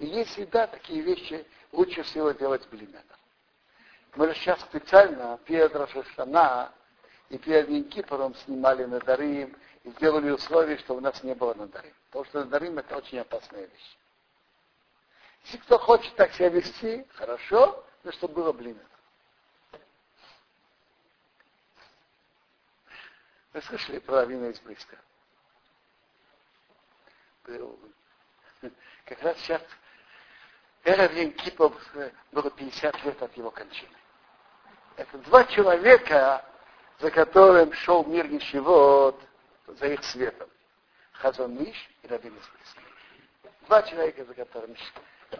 И 0.00 0.06
если 0.06 0.44
да, 0.46 0.66
такие 0.66 1.02
вещи 1.02 1.46
лучше 1.70 2.02
всего 2.02 2.32
делать 2.32 2.68
блинами. 2.68 3.04
Мы 4.16 4.26
же 4.28 4.34
сейчас 4.34 4.60
специально 4.62 5.38
перед 5.44 5.72
Рошашана 5.76 6.72
и 7.28 7.38
перед 7.38 7.68
Янкипором 7.68 8.34
снимали 8.34 8.84
на 8.84 9.00
Дарим 9.00 9.56
и 9.84 9.90
сделали 9.90 10.30
условия, 10.30 10.78
чтобы 10.78 11.00
у 11.00 11.02
нас 11.02 11.22
не 11.22 11.34
было 11.34 11.54
на 11.54 11.66
Дарим. 11.66 11.94
Потому 12.06 12.24
что 12.24 12.38
на 12.40 12.46
Дарим 12.46 12.78
это 12.78 12.96
очень 12.96 13.18
опасная 13.18 13.66
вещь. 13.66 13.98
Если 15.44 15.58
кто 15.58 15.78
хочет 15.78 16.14
так 16.16 16.32
себя 16.32 16.48
вести, 16.48 17.06
хорошо, 17.14 17.84
но 18.02 18.12
чтобы 18.12 18.34
было 18.34 18.52
блин. 18.52 18.78
Вы 23.52 23.62
слышали 23.62 23.98
про 23.98 24.20
Авина 24.20 24.46
из 24.46 24.60
близко? 24.60 24.98
Как 29.04 29.22
раз 29.22 29.38
сейчас 29.38 29.62
Эравин 30.84 31.32
Кипов 31.32 31.74
было 32.30 32.50
50 32.50 33.04
лет 33.04 33.22
от 33.22 33.36
его 33.36 33.50
кончины. 33.50 33.96
Это 34.96 35.16
два 35.18 35.44
человека, 35.44 36.44
за 36.98 37.10
которым 37.10 37.72
шел 37.72 38.04
мир 38.04 38.28
ничего, 38.28 39.18
за 39.66 39.86
их 39.86 40.02
светом. 40.04 40.48
Хазониш 41.12 41.90
и 42.02 42.06
Рабин 42.06 42.36
Исбриский. 42.38 42.82
Два 43.62 43.82
человека, 43.82 44.24
за 44.24 44.34
которыми 44.34 44.76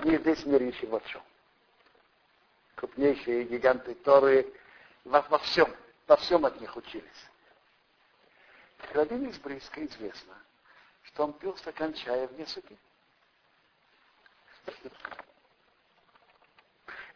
не 0.05 0.17
здесь 0.19 0.41
в 0.41 0.47
мире 0.47 0.69
еще 0.69 0.87
вот 0.87 1.05
что. 1.07 1.23
Крупнейшие 2.77 3.45
гиганты 3.45 3.95
Торы 3.95 4.53
во, 5.05 5.23
во 5.23 5.39
всем, 5.39 5.75
во 6.07 6.17
всем 6.17 6.45
от 6.45 6.61
них 6.61 6.77
учились. 6.77 7.27
Рабин 8.93 9.29
из 9.29 9.39
Бриска 9.39 9.85
известно, 9.85 10.35
что 11.03 11.25
он 11.25 11.33
пил 11.33 11.57
стакан 11.57 11.93
чая 11.95 12.27
вне 12.29 12.47
суки. 12.47 12.77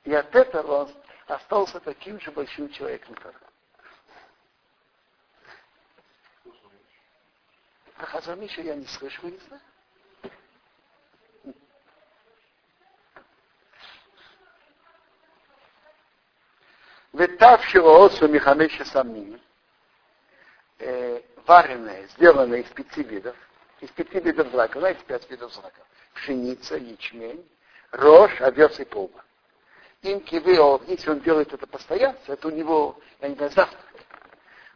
И 0.05 0.13
от 0.13 0.35
этого 0.35 0.85
он 0.85 0.93
остался 1.27 1.79
таким 1.79 2.19
же 2.21 2.33
большим 2.33 2.69
человеком, 2.71 3.15
как 3.15 3.51
А 7.97 8.07
Хазамиша 8.07 8.63
я 8.63 8.75
не 8.75 8.87
слышу, 8.87 9.29
не 9.29 9.39
знаю. 9.39 9.63
Вытавшего 17.13 18.07
осу 18.07 18.27
Михамеша 18.27 18.87
Самим, 18.87 19.39
э, 20.79 21.21
вареное, 21.47 22.07
сделанное 22.09 22.61
из 22.61 22.71
пяти 22.71 23.03
видов, 23.03 23.37
из 23.81 23.91
пяти 23.91 24.19
видов 24.21 24.49
злаков, 24.51 24.81
знаете, 24.81 25.05
пять 25.07 25.31
видов 25.31 25.53
злаков. 25.53 25.87
Пшеница, 26.15 26.77
ячмень, 26.77 27.47
рожь, 27.91 28.41
овес 28.41 28.81
и 28.81 28.85
полба. 28.85 29.23
Им 30.03 30.21
кивео, 30.21 30.81
если 30.87 31.11
он 31.11 31.21
делает 31.21 31.53
это 31.53 31.67
постоянно, 31.67 32.19
это 32.27 32.49
у 32.49 32.51
него, 32.51 32.99
я 33.21 33.29
не 33.29 33.35
знаю, 33.35 33.53
завтрак. 33.53 33.85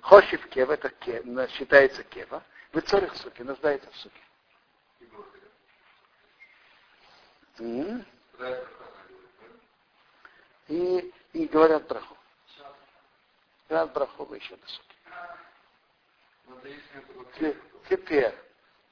Хошив 0.03 0.47
кева, 0.49 0.75
это 0.75 0.91
кева, 0.91 1.49
считается 1.49 2.05
кева. 2.05 2.43
Вы 2.76 2.83
царих 2.83 3.16
суки, 3.16 3.40
нуждается 3.40 3.90
в 3.90 3.97
суке. 3.97 4.21
И, 10.68 11.14
и 11.33 11.47
говорят 11.47 11.87
браху. 11.87 12.14
Говорят 13.71 13.95
браху 13.95 14.35
еще 14.35 14.56
до 14.56 14.66
суки. 14.68 14.95
Теперь, 17.88 18.35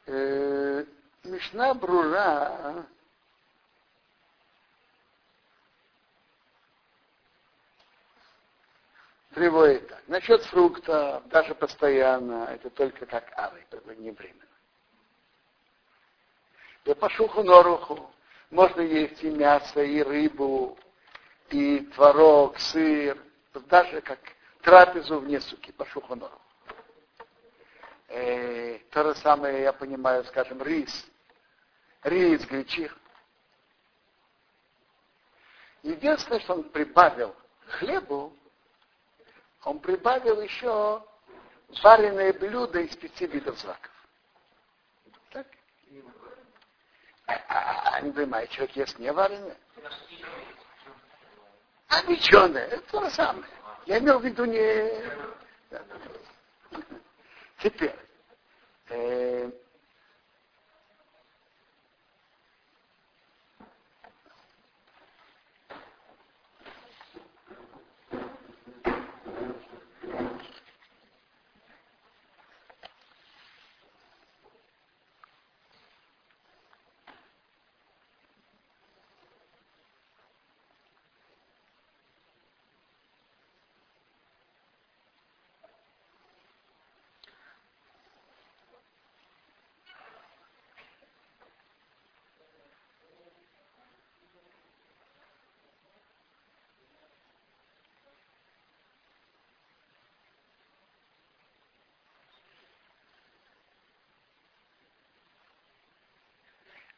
э, 0.06 0.86
Мишна 1.24 1.74
Брура 1.74 2.86
приводит 9.34 9.88
так. 9.88 10.02
Насчет 10.06 10.42
фрукта, 10.44 11.22
даже 11.26 11.54
постоянно, 11.54 12.48
это 12.50 12.70
только 12.70 13.04
как 13.04 13.32
ары, 13.36 13.66
это 13.70 13.94
не 13.96 14.10
временно. 14.12 14.40
И 16.84 16.94
по 16.94 17.08
шуху 17.10 17.42
норуху 17.42 18.10
можно 18.50 18.80
есть 18.80 19.22
и 19.22 19.30
мясо, 19.30 19.82
и 19.82 20.02
рыбу, 20.02 20.78
и 21.50 21.80
творог, 21.94 22.58
сыр, 22.58 23.18
даже 23.68 24.00
как 24.00 24.18
трапезу 24.62 25.18
вне 25.18 25.40
суки, 25.40 25.72
по 25.72 25.84
шуху 25.86 26.14
норуху. 26.14 26.40
Э, 28.08 28.78
то 28.90 29.02
же 29.02 29.14
самое, 29.16 29.62
я 29.62 29.72
понимаю, 29.72 30.24
скажем, 30.24 30.62
рис, 30.62 31.06
рис, 32.02 32.44
гречих. 32.46 32.96
Единственное, 35.82 36.40
что 36.40 36.54
он 36.54 36.64
прибавил 36.64 37.34
хлебу, 37.66 38.32
он 39.64 39.80
прибавил 39.80 40.40
еще 40.40 41.02
вареные 41.82 42.32
блюда 42.32 42.80
из 42.80 42.94
пяти 42.96 43.26
видов 43.26 43.58
злаков. 43.58 43.90
Так? 45.30 45.46
А, 47.26 47.32
а, 47.48 47.96
а 47.96 48.00
не 48.02 48.12
понимаю, 48.12 48.46
человек 48.48 48.76
ест 48.76 48.98
не 48.98 49.10
вареное? 49.12 49.56
А 51.88 52.02
печеное, 52.02 52.66
это 52.66 52.90
то 52.90 53.04
же 53.04 53.10
самое. 53.10 53.46
Я 53.86 53.98
имел 53.98 54.18
в 54.18 54.24
виду 54.24 54.44
не... 54.44 54.90
Теперь, 57.58 57.96
э, 58.90 59.50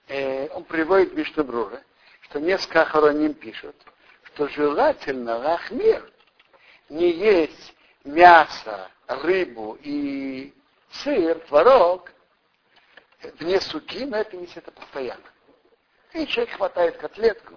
э, 0.09 0.49
он 0.49 0.64
приводит 0.64 1.14
Мишнабрура, 1.14 1.83
что 2.23 2.40
несколько 2.40 2.83
охороним 2.83 3.35
пишут, 3.35 3.77
что 4.25 4.49
желательно 4.49 5.42
рахмир 5.42 6.11
не 6.88 7.11
есть 7.11 7.75
мясо, 8.05 8.90
рыбу 9.07 9.79
и 9.83 10.53
сыр, 10.90 11.38
творог 11.40 12.12
вне 13.38 13.61
суки, 13.61 14.05
но 14.05 14.19
это 14.19 14.37
не 14.37 14.47
это 14.47 14.71
постоянно. 14.71 15.25
И 16.12 16.27
человек 16.27 16.55
хватает 16.55 16.97
котлетку, 16.97 17.55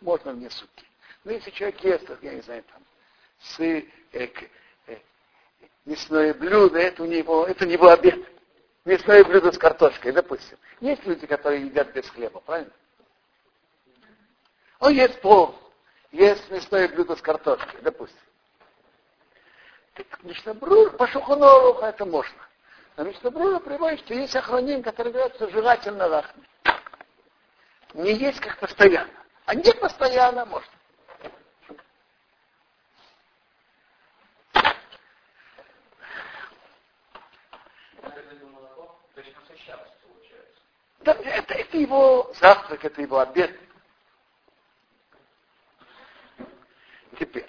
можно 0.00 0.32
вне 0.32 0.50
суки. 0.50 0.84
Но 1.24 1.32
если 1.32 1.50
человек 1.50 1.82
ест, 1.82 2.08
я 2.22 2.34
не 2.34 2.40
знаю, 2.42 2.62
там, 2.64 2.82
сыр, 3.40 3.84
э, 4.12 4.28
э, 4.86 4.98
мясное 5.84 6.34
блюдо, 6.34 6.78
это 6.78 7.02
у 7.02 7.06
него, 7.06 7.46
это 7.46 7.64
у 7.64 7.68
него 7.68 7.88
обед 7.88 8.35
мясное 8.86 9.24
блюдо 9.24 9.52
с 9.52 9.58
картошкой, 9.58 10.12
допустим. 10.12 10.56
Есть 10.80 11.04
люди, 11.04 11.26
которые 11.26 11.66
едят 11.66 11.92
без 11.92 12.08
хлеба, 12.08 12.40
правильно? 12.40 12.72
Он 14.78 14.92
ест 14.92 15.20
плов, 15.20 15.54
ест 16.12 16.48
мясное 16.50 16.88
блюдо 16.88 17.16
с 17.16 17.20
картошкой, 17.20 17.80
допустим. 17.82 18.18
Так 19.94 20.06
Мишнабрур, 20.22 20.92
по 20.96 21.06
Шухонору 21.06 21.80
это 21.80 22.04
можно. 22.04 22.38
Но 22.96 23.04
Мишнабрур 23.04 23.60
приводит, 23.60 24.00
что 24.00 24.14
есть 24.14 24.36
охраним, 24.36 24.82
который 24.82 25.12
говорит, 25.12 25.34
что 25.34 25.50
желательно 25.50 26.08
рахми. 26.08 26.44
Не 27.94 28.12
есть 28.12 28.40
как 28.40 28.58
постоянно. 28.58 29.12
А 29.46 29.54
не 29.54 29.72
постоянно 29.72 30.44
можно. 30.44 30.75
Да, 41.06 41.12
это, 41.12 41.54
это 41.54 41.76
его 41.76 42.32
завтрак, 42.34 42.84
это 42.84 43.00
его 43.00 43.20
обед. 43.20 43.56
Теперь. 47.16 47.48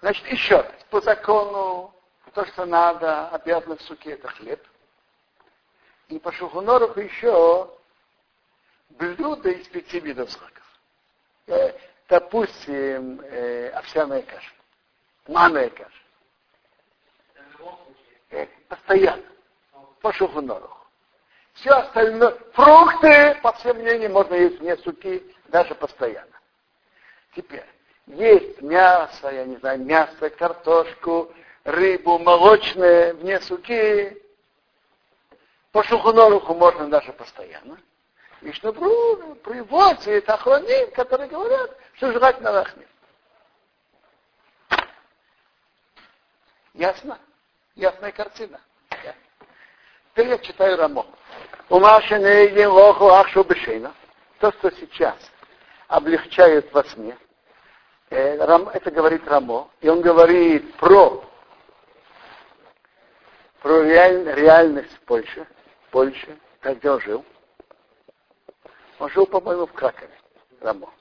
Значит, 0.00 0.26
еще 0.26 0.56
раз. 0.56 0.72
По 0.90 1.00
закону, 1.00 1.94
то, 2.34 2.44
что 2.46 2.66
надо, 2.66 3.28
обязаны 3.28 3.76
в 3.76 3.82
суке, 3.82 4.14
это 4.14 4.26
хлеб. 4.26 4.60
И 6.08 6.18
по 6.18 6.32
Шухуноруху 6.32 6.98
еще 6.98 7.70
блюда 8.88 9.50
из 9.50 9.68
пяти 9.68 10.00
видов 10.00 10.28
злаков. 10.28 10.80
Э, 11.46 11.78
допустим, 12.08 13.20
э, 13.20 13.68
овсяная 13.68 14.22
каша, 14.22 14.52
манная 15.28 15.70
каша. 15.70 16.02
Э, 18.30 18.46
постоянно. 18.68 19.22
По 20.00 20.12
Шухуноруху. 20.12 20.77
Все 21.60 21.70
остальное, 21.70 22.36
фрукты, 22.52 23.36
по 23.42 23.52
всем 23.54 23.78
мнениям, 23.78 24.12
можно 24.12 24.34
есть 24.34 24.60
не 24.60 24.76
суки, 24.76 25.34
даже 25.48 25.74
постоянно. 25.74 26.38
Теперь, 27.34 27.66
есть 28.06 28.62
мясо, 28.62 29.28
я 29.28 29.44
не 29.44 29.56
знаю, 29.56 29.80
мясо, 29.80 30.30
картошку, 30.30 31.32
рыбу, 31.64 32.18
молочное, 32.20 33.12
вне 33.14 33.40
суки. 33.40 34.22
По 35.72 35.82
шухуноруху 35.82 36.54
можно 36.54 36.88
даже 36.88 37.12
постоянно. 37.12 37.76
И 38.40 38.52
что 38.52 38.72
приводит 38.72 40.30
охраним, 40.30 40.92
которые 40.92 41.28
говорят, 41.28 41.76
что 41.94 42.12
жрать 42.12 42.40
на 42.40 42.52
рахме. 42.52 42.86
Ясно? 46.74 47.18
Ясная 47.74 48.12
картина. 48.12 48.60
Теперь 50.18 50.32
я 50.32 50.38
читаю 50.38 50.76
Рамо. 50.76 51.06
У 51.68 51.78
Машины 51.78 52.66
Лоху 52.66 53.06
Ахшу 53.06 53.44
Бешейна. 53.44 53.94
То, 54.40 54.50
что 54.50 54.72
сейчас 54.72 55.16
облегчают 55.86 56.72
во 56.72 56.82
сне. 56.82 57.16
Э, 58.10 58.36
это 58.74 58.90
говорит 58.90 59.24
Рамо. 59.28 59.70
И 59.80 59.88
он 59.88 60.00
говорит 60.00 60.74
про, 60.74 61.24
про 63.62 63.82
реаль, 63.84 64.34
реальность 64.34 64.98
Польши. 65.06 65.46
Польши, 65.92 66.36
так 66.62 66.78
где 66.78 66.90
он 66.90 67.00
жил. 67.00 67.24
Он 68.98 69.08
жил, 69.10 69.24
по-моему, 69.24 69.66
в 69.66 69.72
Кракове. 69.72 70.10
Рамо. 70.60 70.92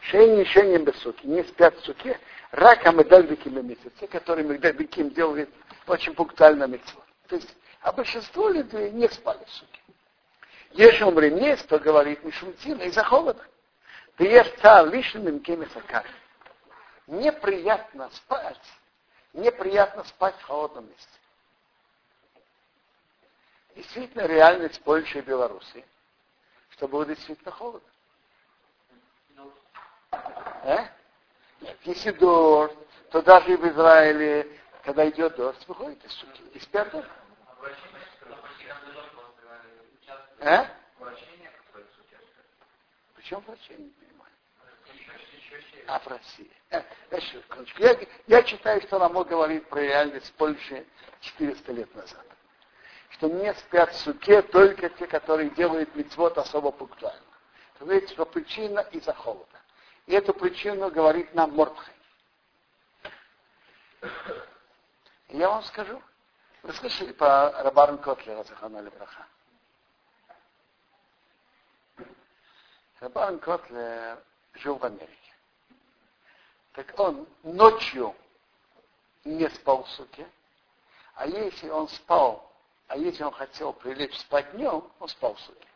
Шейни, 0.00 0.42
шейни 0.42 0.78
без 0.78 0.96
суки. 0.96 1.24
Не 1.24 1.44
спят 1.44 1.76
в 1.76 1.84
суке. 1.84 2.18
Рака 2.50 2.90
мы 2.90 3.04
дали 3.04 3.28
месяц. 3.62 3.92
Те, 4.00 4.08
которые 4.08 4.44
делали 5.10 5.48
очень 5.86 6.14
пунктуально 6.14 6.64
митцвот. 6.64 7.04
То 7.28 7.36
есть, 7.36 7.56
а 7.80 7.92
большинство 7.92 8.48
людей 8.48 8.90
не 8.90 9.08
спали 9.08 9.44
суке. 9.46 9.80
Если 10.72 11.02
умрем 11.02 11.36
есть, 11.36 11.66
то 11.66 11.78
говорит 11.78 12.22
Мишумтина 12.22 12.82
из-за 12.82 13.02
холода. 13.02 13.44
Ты 14.16 14.24
ешь 14.26 14.52
цар 14.60 14.86
лишним 14.86 15.40
кемисакар. 15.40 16.06
Неприятно 17.06 18.10
спать. 18.12 18.60
Неприятно 19.32 20.04
спать 20.04 20.36
в 20.36 20.42
холодном 20.42 20.86
месте. 20.88 21.08
Действительно 23.74 24.26
реальность 24.26 24.82
Польши 24.82 25.18
и 25.18 25.22
Беларуси, 25.22 25.84
что 26.70 26.88
было 26.88 27.06
действительно 27.06 27.52
холодно. 27.52 27.88
Нет, 31.60 31.76
если 31.84 32.10
дождь, 32.10 32.76
то 33.10 33.22
даже 33.22 33.52
и 33.52 33.56
в 33.56 33.66
Израиле, 33.68 34.60
когда 34.82 35.08
идет 35.08 35.36
дождь, 35.36 35.66
выходит 35.66 36.04
из 36.04 36.12
суки 36.12 36.42
и 36.52 36.60
спят 36.60 36.90
дома. 36.90 37.06
А? 40.40 40.66
Причем 43.14 43.40
врачи, 43.40 43.74
не. 43.76 43.92
А 45.86 45.98
в 45.98 46.06
России. 46.06 46.50
Э, 46.70 46.82
я, 47.78 47.98
я 48.28 48.42
читаю, 48.44 48.80
что 48.82 48.98
Рамо 48.98 49.24
говорит 49.24 49.68
про 49.68 49.80
реальность 49.80 50.32
Польши 50.34 50.86
400 51.20 51.72
лет 51.72 51.94
назад. 51.94 52.24
Что 53.10 53.28
не 53.28 53.52
спят 53.54 53.92
в 53.92 53.98
суке 53.98 54.42
только 54.42 54.88
те, 54.90 55.08
которые 55.08 55.50
делают 55.50 55.94
мецвод 55.96 56.38
особо 56.38 56.70
пунктуально. 56.70 57.20
То 57.78 57.90
есть, 57.90 58.10
что 58.10 58.24
причина 58.24 58.80
из-за 58.92 59.12
холода. 59.12 59.46
И 60.06 60.14
эту 60.14 60.32
причину 60.32 60.90
говорит 60.90 61.34
нам 61.34 61.54
Мортхай. 61.54 61.94
Я 65.28 65.48
вам 65.48 65.64
скажу. 65.64 66.00
Вы 66.62 66.74
слышали 66.74 67.12
про 67.12 67.50
Рабарн 67.62 67.98
Котлера, 67.98 68.42
Захана 68.44 68.80
Лебраха? 68.80 69.26
Рабан 73.00 73.38
Котлер 73.38 74.22
жил 74.54 74.76
в 74.76 74.84
Америке. 74.84 75.34
Так 76.72 76.92
он 76.98 77.26
ночью 77.42 78.14
не 79.24 79.48
спал 79.50 79.86
суке, 79.86 80.28
а 81.14 81.26
если 81.26 81.70
он 81.70 81.88
спал, 81.88 82.52
а 82.88 82.96
если 82.96 83.24
он 83.24 83.32
хотел 83.32 83.72
прилечь 83.72 84.18
спать 84.18 84.52
днем, 84.52 84.90
он 84.98 85.08
спал 85.08 85.36
суке. 85.38 85.66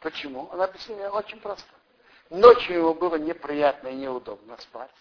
Почему? 0.00 0.48
Он 0.52 0.60
объясняет 0.60 1.12
очень 1.12 1.40
просто. 1.40 1.68
Ночью 2.30 2.76
ему 2.76 2.94
было 2.94 3.16
неприятно 3.16 3.88
и 3.88 3.94
неудобно 3.94 4.56
спать. 4.58 4.94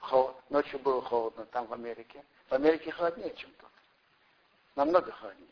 Холод. 0.00 0.36
Ночью 0.48 0.80
было 0.80 1.00
холодно 1.00 1.46
там 1.46 1.66
в 1.66 1.72
Америке. 1.72 2.24
В 2.48 2.54
Америке 2.54 2.90
холоднее, 2.90 3.34
чем 3.36 3.50
тут. 3.52 3.69
Намного 4.80 5.12
холоднее. 5.12 5.46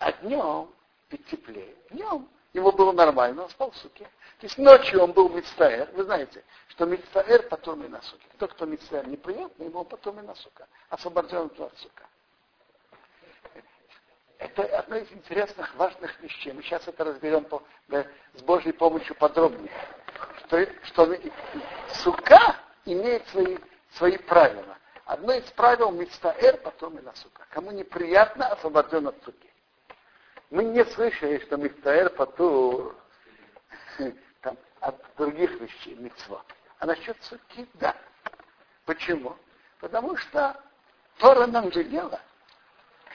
А 0.00 0.10
днем 0.14 0.74
и 1.10 1.16
теплее. 1.16 1.76
Днем 1.90 2.28
ему 2.52 2.72
было 2.72 2.90
нормально, 2.90 3.44
он 3.44 3.50
спал 3.50 3.70
в 3.70 3.76
суке. 3.76 4.02
То 4.40 4.46
есть 4.46 4.58
ночью 4.58 5.00
он 5.00 5.12
был 5.12 5.28
мицтаэр. 5.28 5.92
Вы 5.92 6.02
знаете, 6.02 6.42
что 6.66 6.84
мицтаэр 6.84 7.48
потом 7.48 7.84
и 7.84 7.88
на 7.88 8.02
суке. 8.02 8.26
Тот, 8.38 8.52
кто 8.54 8.66
мицтаэр 8.66 9.06
неприятно, 9.06 9.62
ему 9.62 9.84
потом 9.84 10.18
и 10.18 10.22
на 10.22 10.34
сука. 10.34 10.66
Освобожден 10.88 11.52
от 11.56 11.78
сука. 11.78 12.04
Это 14.38 14.64
одно 14.76 14.96
из 14.96 15.12
интересных, 15.12 15.72
важных 15.76 16.20
вещей. 16.20 16.52
Мы 16.52 16.64
сейчас 16.64 16.88
это 16.88 17.04
разберем 17.04 17.44
по, 17.44 17.62
да, 17.86 18.04
с 18.34 18.42
Божьей 18.42 18.72
помощью 18.72 19.14
подробнее. 19.14 19.70
Что, 20.46 20.66
что 20.86 21.16
сука 22.02 22.56
имеет 22.86 23.24
свои, 23.28 23.56
свои 23.92 24.18
правила. 24.18 24.78
Одно 25.04 25.32
из 25.32 25.44
правил 25.52 25.90
мицтаэр, 25.90 26.58
потом 26.58 26.98
и 26.98 27.02
на 27.02 27.14
сука. 27.14 27.44
Кому 27.50 27.72
неприятно, 27.72 28.46
освобожден 28.48 29.08
от 29.08 29.22
суки. 29.24 29.50
Мы 30.50 30.64
не 30.64 30.84
слышали, 30.84 31.38
что 31.38 31.56
мицтаэр 31.56 32.10
потур 32.10 32.94
там, 34.42 34.56
от 34.80 34.96
других 35.16 35.50
вещей 35.60 35.94
мицва. 35.96 36.42
А 36.78 36.86
насчет 36.86 37.16
суки, 37.22 37.66
да. 37.74 37.96
Почему? 38.84 39.36
Потому 39.80 40.16
что 40.16 40.60
Тора 41.18 41.46
нам 41.46 41.68
велела, 41.70 42.20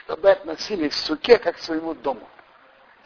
чтобы 0.04 0.30
относились 0.30 0.94
к 0.94 1.06
суке 1.06 1.38
как 1.38 1.56
к 1.56 1.60
своему 1.60 1.94
дому, 1.94 2.28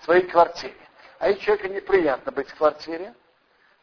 своей 0.03 0.27
квартире. 0.27 0.77
А 1.19 1.29
если 1.29 1.45
человеку 1.45 1.69
неприятно 1.69 2.33
быть 2.33 2.49
в 2.49 2.57
квартире, 2.57 3.15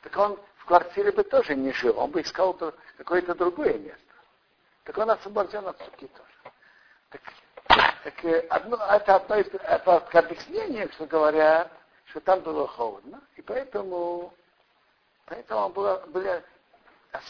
так 0.01 0.15
он 0.17 0.39
в 0.57 0.65
квартире 0.65 1.12
бы 1.12 1.23
тоже 1.23 1.55
не 1.55 1.71
жил, 1.71 1.97
он 1.97 2.12
бы 2.12 2.21
искал 2.21 2.53
какое-то 2.97 3.35
другое 3.35 3.77
место. 3.77 4.08
Так 4.89 4.97
он 4.97 5.12
освобожден 5.12 5.67
от 5.67 5.80
суки 5.84 6.08
тоже. 6.08 6.54
Так, 7.12 7.21
так 8.04 8.25
э, 8.25 8.39
одно, 8.49 8.75
это 8.78 9.17
одно 9.17 9.36
из 9.36 9.45
это 9.45 9.97
объяснение, 9.97 10.89
что 10.93 11.06
говорят, 11.06 11.71
что 12.06 12.19
там 12.21 12.39
было 12.39 12.67
холодно, 12.67 13.21
и 13.36 13.43
поэтому, 13.43 14.34
поэтому 15.28 15.69
было, 15.69 16.04
были 16.08 16.43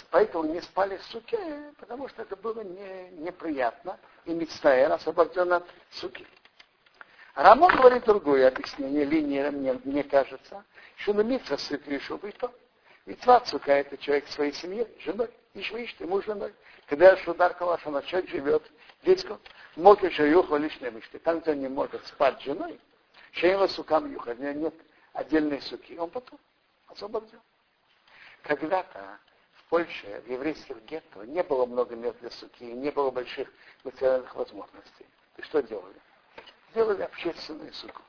поэтому 0.10 0.45
не 0.45 0.62
спали 0.62 0.95
в 0.95 1.04
суке, 1.04 1.74
потому 1.80 2.08
что 2.08 2.22
это 2.22 2.38
было 2.38 2.62
не, 2.62 3.10
неприятно, 3.10 4.00
и 4.24 4.34
Мицтаэр 4.34 4.93
освобожден 4.93 5.52
от 5.52 5.67
суки. 5.91 6.26
Рамон 7.36 7.76
говорит 7.76 8.06
другое 8.06 8.48
объяснение, 8.48 9.04
линия, 9.04 9.52
мне, 9.52 9.74
мне 9.84 10.06
кажется, 10.06 10.63
что 10.95 11.12
на 11.12 11.22
митва 11.24 11.58
сыт 11.58 11.86
решил 11.89 12.19
быть 12.19 12.38
то. 12.38 12.54
Митва 13.06 13.43
сука 13.45 13.74
это 13.74 13.98
человек 13.98 14.30
своей 14.30 14.54
семье, 14.54 14.88
женой, 15.00 15.30
и 15.53 15.62
швиш, 15.62 15.93
ты 15.95 16.05
муж 16.05 16.25
женой. 16.25 16.53
Когда 16.88 17.17
Шудар 17.17 17.53
Калашана 17.53 18.03
человек 18.03 18.29
живет, 18.29 18.71
детском, 19.03 19.39
мог 19.75 20.03
еще 20.03 20.29
юха 20.29 20.57
лишней 20.57 20.91
мечты. 20.91 21.19
Там, 21.19 21.39
где 21.39 21.51
он 21.51 21.59
не 21.59 21.67
может 21.67 22.05
спать 22.07 22.39
с 22.39 22.43
женой, 22.43 22.79
Шейла 23.31 23.67
сукам 23.67 24.12
юха, 24.12 24.29
у 24.29 24.41
него 24.41 24.51
нет 24.51 24.75
отдельной 25.13 25.62
суки, 25.62 25.97
он 25.97 26.09
потом 26.09 26.39
освобожден. 26.88 27.41
Когда-то 28.43 29.19
Польше, 29.69 30.23
в 30.25 30.31
еврейских 30.31 30.83
гетто, 30.85 31.21
не 31.27 31.43
было 31.43 31.67
много 31.67 31.95
мест 31.95 32.17
для 32.19 32.31
суки, 32.31 32.63
не 32.63 32.89
было 32.89 33.12
больших 33.12 33.47
материальных 33.83 34.33
возможностей. 34.33 35.05
И 35.38 35.43
что 35.43 35.62
делали? 35.62 35.95
Сделали 36.71 37.03
общественную 37.03 37.71
суку. 37.73 38.01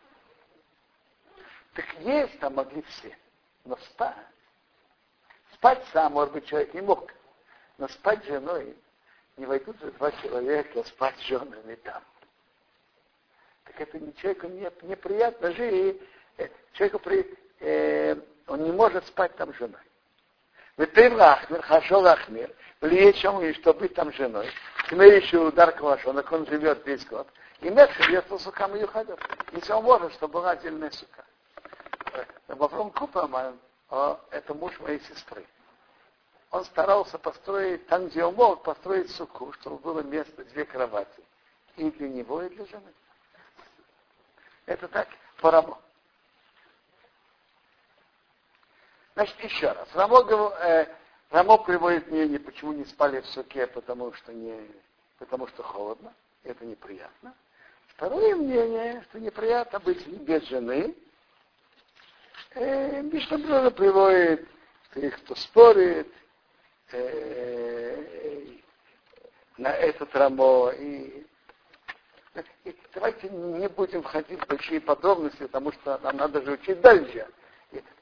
Так 1.74 1.84
есть 2.00 2.38
там 2.40 2.54
могли 2.54 2.80
все. 2.82 3.16
Но 3.64 3.76
спать, 3.76 4.16
спать 5.52 5.84
сам, 5.92 6.14
может 6.14 6.32
быть, 6.32 6.46
человек 6.46 6.72
не 6.72 6.80
мог. 6.80 7.12
Но 7.80 7.88
спать 7.88 8.22
с 8.24 8.26
женой 8.26 8.76
не 9.38 9.46
войдут 9.46 9.80
же 9.80 9.90
два 9.92 10.12
человека 10.12 10.84
спать 10.84 11.16
с 11.16 11.22
женами 11.22 11.74
там. 11.76 12.02
Так 13.64 13.80
это 13.80 13.98
не 13.98 14.14
человеку 14.16 14.48
не, 14.48 14.70
неприятно 14.82 15.50
жить. 15.52 15.98
Э, 16.36 16.48
человеку 16.74 16.98
при, 16.98 17.38
э, 17.60 18.16
он 18.48 18.64
не 18.64 18.70
может 18.70 19.06
спать 19.06 19.34
там 19.36 19.54
с 19.54 19.56
женой. 19.56 19.80
Ветейв 20.76 21.14
лахмир, 21.14 21.62
хорошо 21.62 22.00
лахмир, 22.00 22.54
влиять 22.82 23.16
чем 23.16 23.40
и 23.40 23.54
что 23.54 23.72
быть 23.72 23.94
там 23.94 24.12
женой. 24.12 24.50
Кмеющий 24.88 25.38
удар 25.38 25.72
квашонок, 25.72 26.30
он 26.32 26.46
живет 26.46 26.84
весь 26.86 27.06
год. 27.06 27.26
И 27.62 27.70
мед 27.70 27.90
живет 27.92 28.26
по 28.26 28.38
сукам 28.38 28.76
и 28.76 28.84
уходит. 28.84 29.18
Если 29.52 29.72
он 29.72 29.84
может, 29.84 30.12
чтобы 30.12 30.34
была 30.34 30.50
отдельная 30.50 30.90
сука. 30.90 31.24
Вавром 32.46 32.90
Купаман, 32.90 33.58
это 34.30 34.52
муж 34.52 34.78
моей 34.80 35.00
сестры. 35.00 35.46
Он 36.50 36.64
старался 36.64 37.16
построить, 37.18 37.86
там, 37.86 38.08
где 38.08 38.24
он 38.24 38.34
мог, 38.34 38.64
построить 38.64 39.10
суку, 39.10 39.52
чтобы 39.54 39.78
было 39.78 40.00
место, 40.00 40.44
две 40.46 40.64
кровати. 40.64 41.22
И 41.76 41.90
для 41.92 42.08
него, 42.08 42.42
и 42.42 42.48
для 42.48 42.66
жены. 42.66 42.92
Это 44.66 44.88
так 44.88 45.08
по 45.40 45.50
работе. 45.50 45.80
Значит, 49.14 49.38
еще 49.40 49.70
раз. 49.70 49.88
Рамо, 49.94 50.22
э, 50.62 50.86
Рамо 51.30 51.58
приводит 51.58 52.08
мнение, 52.08 52.40
почему 52.40 52.72
не 52.72 52.84
спали 52.84 53.20
в 53.20 53.26
суке, 53.26 53.68
потому 53.68 54.12
что, 54.14 54.32
не, 54.32 54.68
потому 55.18 55.46
что 55.46 55.62
холодно, 55.62 56.12
это 56.42 56.64
неприятно. 56.64 57.34
Второе 57.88 58.34
мнение, 58.34 59.04
что 59.08 59.20
неприятно 59.20 59.78
быть 59.78 60.04
без 60.06 60.42
жены. 60.48 60.96
Э, 62.54 63.02
Мишна 63.02 63.70
приводит, 63.70 64.48
что 64.90 65.00
их 65.00 65.16
кто 65.22 65.36
спорит 65.36 66.12
на 69.58 69.68
этот 69.68 70.14
рамо. 70.14 70.72
И 70.78 71.26
давайте 72.94 73.28
не 73.28 73.68
будем 73.68 74.02
входить 74.02 74.40
в 74.40 74.46
большие 74.46 74.80
подробности, 74.80 75.42
потому 75.42 75.72
что 75.72 75.98
нам 75.98 76.16
надо 76.16 76.42
же 76.42 76.52
учить 76.52 76.80
дальше. 76.80 77.26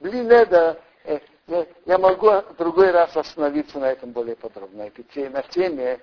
Блин, 0.01 0.31
это, 0.31 0.81
э, 1.05 1.21
я, 1.47 1.67
я 1.85 1.99
могу 1.99 2.31
в 2.31 2.57
другой 2.57 2.91
раз 2.91 3.17
остановиться 3.17 3.79
на 3.79 3.93
этом 3.93 4.13
более 4.13 4.37
подробно. 4.37 4.83
Это 4.83 5.31
на 5.31 5.43
теме 5.43 6.01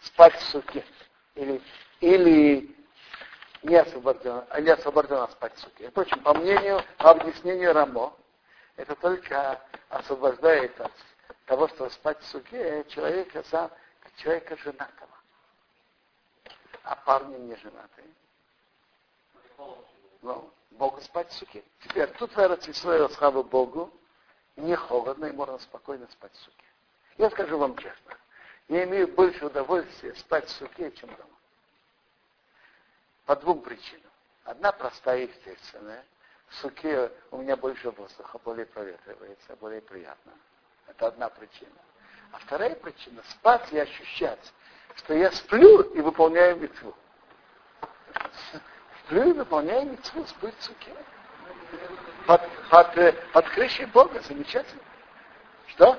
спать 0.00 0.34
в 0.34 0.42
суке. 0.50 0.84
Или, 1.34 1.60
или 2.00 2.74
не 3.62 3.76
освобожден, 3.76 4.44
а 4.48 4.60
не 4.60 4.70
освобожден 4.70 5.28
спать 5.28 5.54
в 5.54 5.60
суке. 5.60 5.90
Впрочем, 5.90 6.20
по 6.20 6.34
мнению, 6.34 6.80
по 6.96 7.10
объяснению 7.10 7.72
Рамо, 7.72 8.14
это 8.76 8.94
только 8.94 9.60
освобождает 9.88 10.80
от 10.80 10.92
того, 11.48 11.66
что 11.68 11.88
спать 11.88 12.20
в 12.20 12.26
суке 12.26 12.84
человека, 12.88 13.42
сам, 13.44 13.70
человека 14.16 14.54
женатого. 14.58 15.16
А 16.82 16.94
парни 16.94 17.36
не 17.38 17.56
женатые. 17.56 18.06
Ну, 20.20 20.52
Богу 20.72 21.00
спать 21.00 21.30
в 21.30 21.32
суке. 21.32 21.64
Теперь, 21.80 22.08
тут 22.18 22.36
в 22.36 22.38
Эрцисраил, 22.38 23.08
слава 23.10 23.42
Богу, 23.42 23.90
не 24.56 24.76
холодно 24.76 25.26
и 25.26 25.32
можно 25.32 25.58
спокойно 25.58 26.06
спать 26.10 26.32
в 26.34 26.38
суке. 26.38 26.66
Я 27.16 27.30
скажу 27.30 27.56
вам 27.56 27.76
честно, 27.78 28.16
я 28.68 28.84
имею 28.84 29.08
больше 29.08 29.46
удовольствия 29.46 30.14
спать 30.16 30.46
в 30.46 30.50
суке, 30.50 30.92
чем 30.92 31.08
дома. 31.08 31.30
По 33.24 33.36
двум 33.36 33.62
причинам. 33.62 34.10
Одна 34.44 34.72
простая 34.72 35.24
и 35.24 35.28
естественная. 35.28 36.04
В 36.48 36.54
суке 36.56 37.10
у 37.30 37.38
меня 37.38 37.56
больше 37.56 37.90
воздуха, 37.90 38.38
более 38.38 38.66
проветривается, 38.66 39.56
более 39.56 39.80
приятно. 39.80 40.32
Это 40.88 41.08
одна 41.08 41.28
причина. 41.28 41.70
А 42.32 42.38
вторая 42.38 42.74
причина– 42.74 43.22
спать 43.30 43.72
и 43.72 43.78
ощущать, 43.78 44.52
что 44.96 45.14
я 45.14 45.30
сплю 45.32 45.82
и 45.94 46.00
выполняю 46.00 46.56
митцву. 46.56 46.94
Сплю 49.04 49.30
и 49.30 49.32
выполняю 49.32 49.90
митцву, 49.90 50.26
спать 50.26 50.54
в 50.58 50.62
суке. 50.64 50.92
Под, 52.26 52.42
под, 52.70 53.32
под 53.32 53.48
крышей 53.50 53.86
Бога, 53.86 54.20
замечательно. 54.20 54.82
Что? 55.68 55.98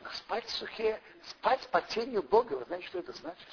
Но 0.00 0.10
спать 0.10 0.44
в 0.44 0.50
сухе, 0.50 1.00
спать 1.22 1.68
под 1.70 1.86
тенью 1.88 2.22
Бога, 2.22 2.54
вы 2.54 2.64
знаете, 2.64 2.86
что 2.88 2.98
это 2.98 3.12
значит? 3.12 3.46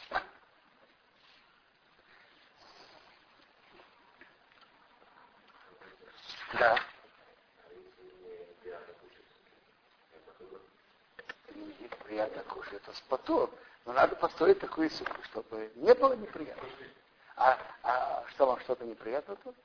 Да. 6.59 6.79
Приятно 12.05 12.43
кушать, 12.43 12.73
это 12.73 12.93
споту, 12.95 13.49
но 13.85 13.93
надо 13.93 14.15
построить 14.15 14.59
такую 14.59 14.89
суку, 14.89 15.21
чтобы 15.23 15.71
не 15.75 15.93
было 15.95 16.13
неприятно. 16.13 16.69
А, 17.35 17.57
а 17.83 18.23
что 18.29 18.45
вам 18.45 18.59
что-то 18.61 18.85
неприятно 18.85 19.35
тут? 19.37 19.55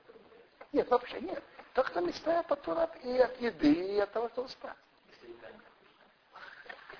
Нет, 0.73 0.89
вообще 0.91 1.21
нет. 1.21 1.43
Только 1.75 2.01
места 2.01 2.43
потурат 2.45 2.97
и 3.05 3.19
от 3.19 3.41
еды, 3.41 3.73
и 3.73 3.99
от 4.01 4.11
того, 4.13 4.29
что 4.31 4.49
спать. 4.49 4.77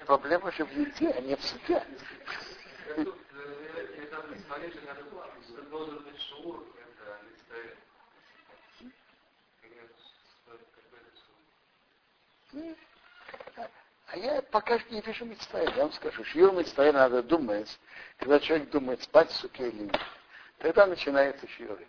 Проблема 0.07 0.53
же 0.53 0.65
в 0.65 0.71
еде, 0.71 1.11
а 1.11 1.21
не 1.21 1.35
в 1.35 1.45
суде. 1.45 1.85
А 12.53 14.17
я 14.17 14.43
пока 14.43 14.79
не 14.91 15.01
вижу 15.01 15.25
мецтаэль. 15.25 15.73
Я 15.77 15.85
вам 15.85 15.93
скажу, 15.93 16.25
шьюр 16.25 16.53
мецтаэль 16.53 16.93
надо 16.93 17.23
думать, 17.23 17.79
когда 18.19 18.41
человек 18.41 18.71
думает, 18.71 19.03
спать 19.03 19.31
в 19.31 19.37
суке 19.37 19.69
или 19.69 19.85
нет. 19.85 20.01
Тогда 20.59 20.87
начинается 20.87 21.47
шьюры. 21.47 21.87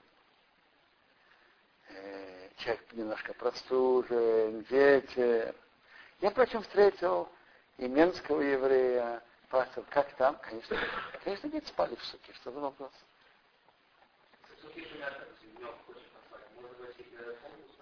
Э, 1.89 2.49
человек 2.57 2.93
немножко 2.93 3.33
простужен, 3.33 4.59
ветер. 4.69 5.55
Я, 6.19 6.29
впрочем, 6.29 6.61
встретил 6.61 7.27
именского 7.79 8.41
еврея, 8.41 9.23
спрашивал, 9.47 9.85
как 9.89 10.15
там? 10.15 10.37
Конечно, 10.37 10.77
конечно, 11.23 11.47
нет, 11.47 11.65
спали 11.67 11.95
в 11.95 12.03
суке. 12.05 12.33
Что 12.33 12.51
за 12.51 12.59
вопрос? 12.59 12.91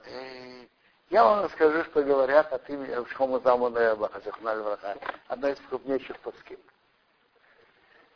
Э, 0.06 0.49
я 1.10 1.24
вам 1.24 1.44
расскажу, 1.44 1.84
что 1.86 2.04
говорят 2.04 2.54
от 2.54 2.70
имени 2.70 3.04
Шхома 3.10 3.40
Замуна 3.40 3.92
одна 5.28 5.50
из 5.50 5.60
крупнейших 5.62 6.20
паскин. 6.20 6.60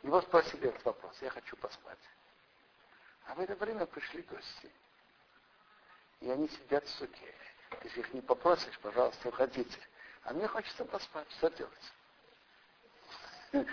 Его 0.02 0.20
спросили 0.22 0.68
этот 0.68 0.84
вопрос, 0.84 1.16
я 1.20 1.30
хочу 1.30 1.56
поспать. 1.56 1.98
А 3.26 3.34
в 3.34 3.40
это 3.40 3.54
время 3.56 3.86
пришли 3.86 4.22
гости. 4.22 4.70
И 6.20 6.30
они 6.30 6.48
сидят 6.48 6.84
в 6.84 6.90
суке. 6.90 7.34
Если 7.82 8.00
их 8.00 8.14
не 8.14 8.20
попросишь, 8.20 8.78
пожалуйста, 8.78 9.28
уходите. 9.28 9.78
А 10.22 10.32
мне 10.32 10.46
хочется 10.46 10.84
поспать. 10.84 11.26
Что 11.38 11.50
делать? 11.50 11.92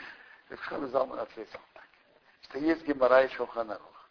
Рабшхан 0.49 0.89
Залман 0.89 1.19
ответил 1.19 1.59
так, 1.73 1.87
что 2.43 2.57
есть 2.59 2.83
гемора 2.83 3.23
и 3.23 3.29
шоханарух. 3.29 4.09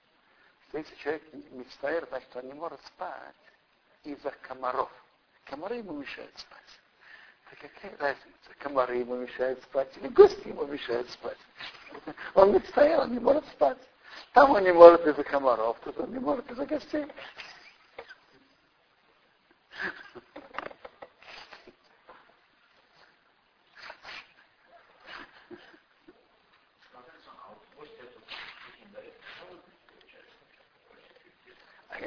Что 0.68 0.78
если 0.78 0.94
человек 0.96 1.22
мечтает, 1.50 2.08
значит, 2.08 2.36
он 2.36 2.46
не 2.46 2.54
может 2.54 2.80
спать 2.86 3.34
из-за 4.04 4.30
комаров. 4.42 4.90
Комары 5.44 5.76
ему 5.76 5.94
мешают 5.94 6.36
спать. 6.38 6.80
Так 7.50 7.58
какая 7.58 7.96
разница, 7.98 8.54
комары 8.58 8.96
ему 8.96 9.16
мешают 9.16 9.62
спать 9.64 9.96
или 9.96 10.08
гости 10.08 10.48
ему 10.48 10.66
мешают 10.66 11.10
спать? 11.10 11.38
Он 12.34 12.52
мечтает, 12.52 13.00
он 13.00 13.12
не 13.12 13.18
может 13.18 13.46
спать. 13.48 13.78
Там 14.32 14.52
он 14.52 14.62
не 14.62 14.72
может 14.72 15.06
из-за 15.06 15.24
комаров, 15.24 15.76
тут 15.82 15.98
он 15.98 16.12
не 16.12 16.18
может 16.18 16.48
из-за 16.50 16.66
гостей. 16.66 17.06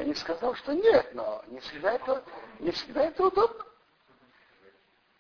Я 0.03 0.09
не 0.09 0.15
сказал, 0.15 0.53
что 0.55 0.73
нет, 0.73 1.15
но 1.15 1.41
не 1.47 1.61
всегда 1.61 1.93
это, 1.93 2.21
не 2.59 2.71
всегда 2.71 3.05
это 3.05 3.25
удобно. 3.25 3.65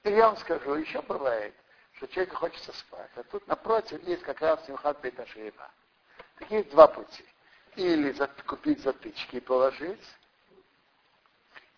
И 0.03 0.09
я 0.09 0.27
вам 0.27 0.35
скажу, 0.35 0.73
еще 0.73 1.01
бывает, 1.03 1.55
что 1.93 2.07
человеку 2.07 2.35
хочется 2.35 2.73
спать. 2.73 3.09
А 3.15 3.23
тут 3.23 3.47
напротив 3.47 4.03
есть 4.03 4.23
как 4.23 4.41
раз 4.41 4.65
Симхат 4.65 4.99
Беташеева. 4.99 5.71
Так 6.35 6.51
есть 6.51 6.69
два 6.71 6.87
пути. 6.87 7.23
Или 7.77 8.13
купить 8.45 8.81
затычки 8.81 9.37
и 9.37 9.39
положить, 9.39 10.05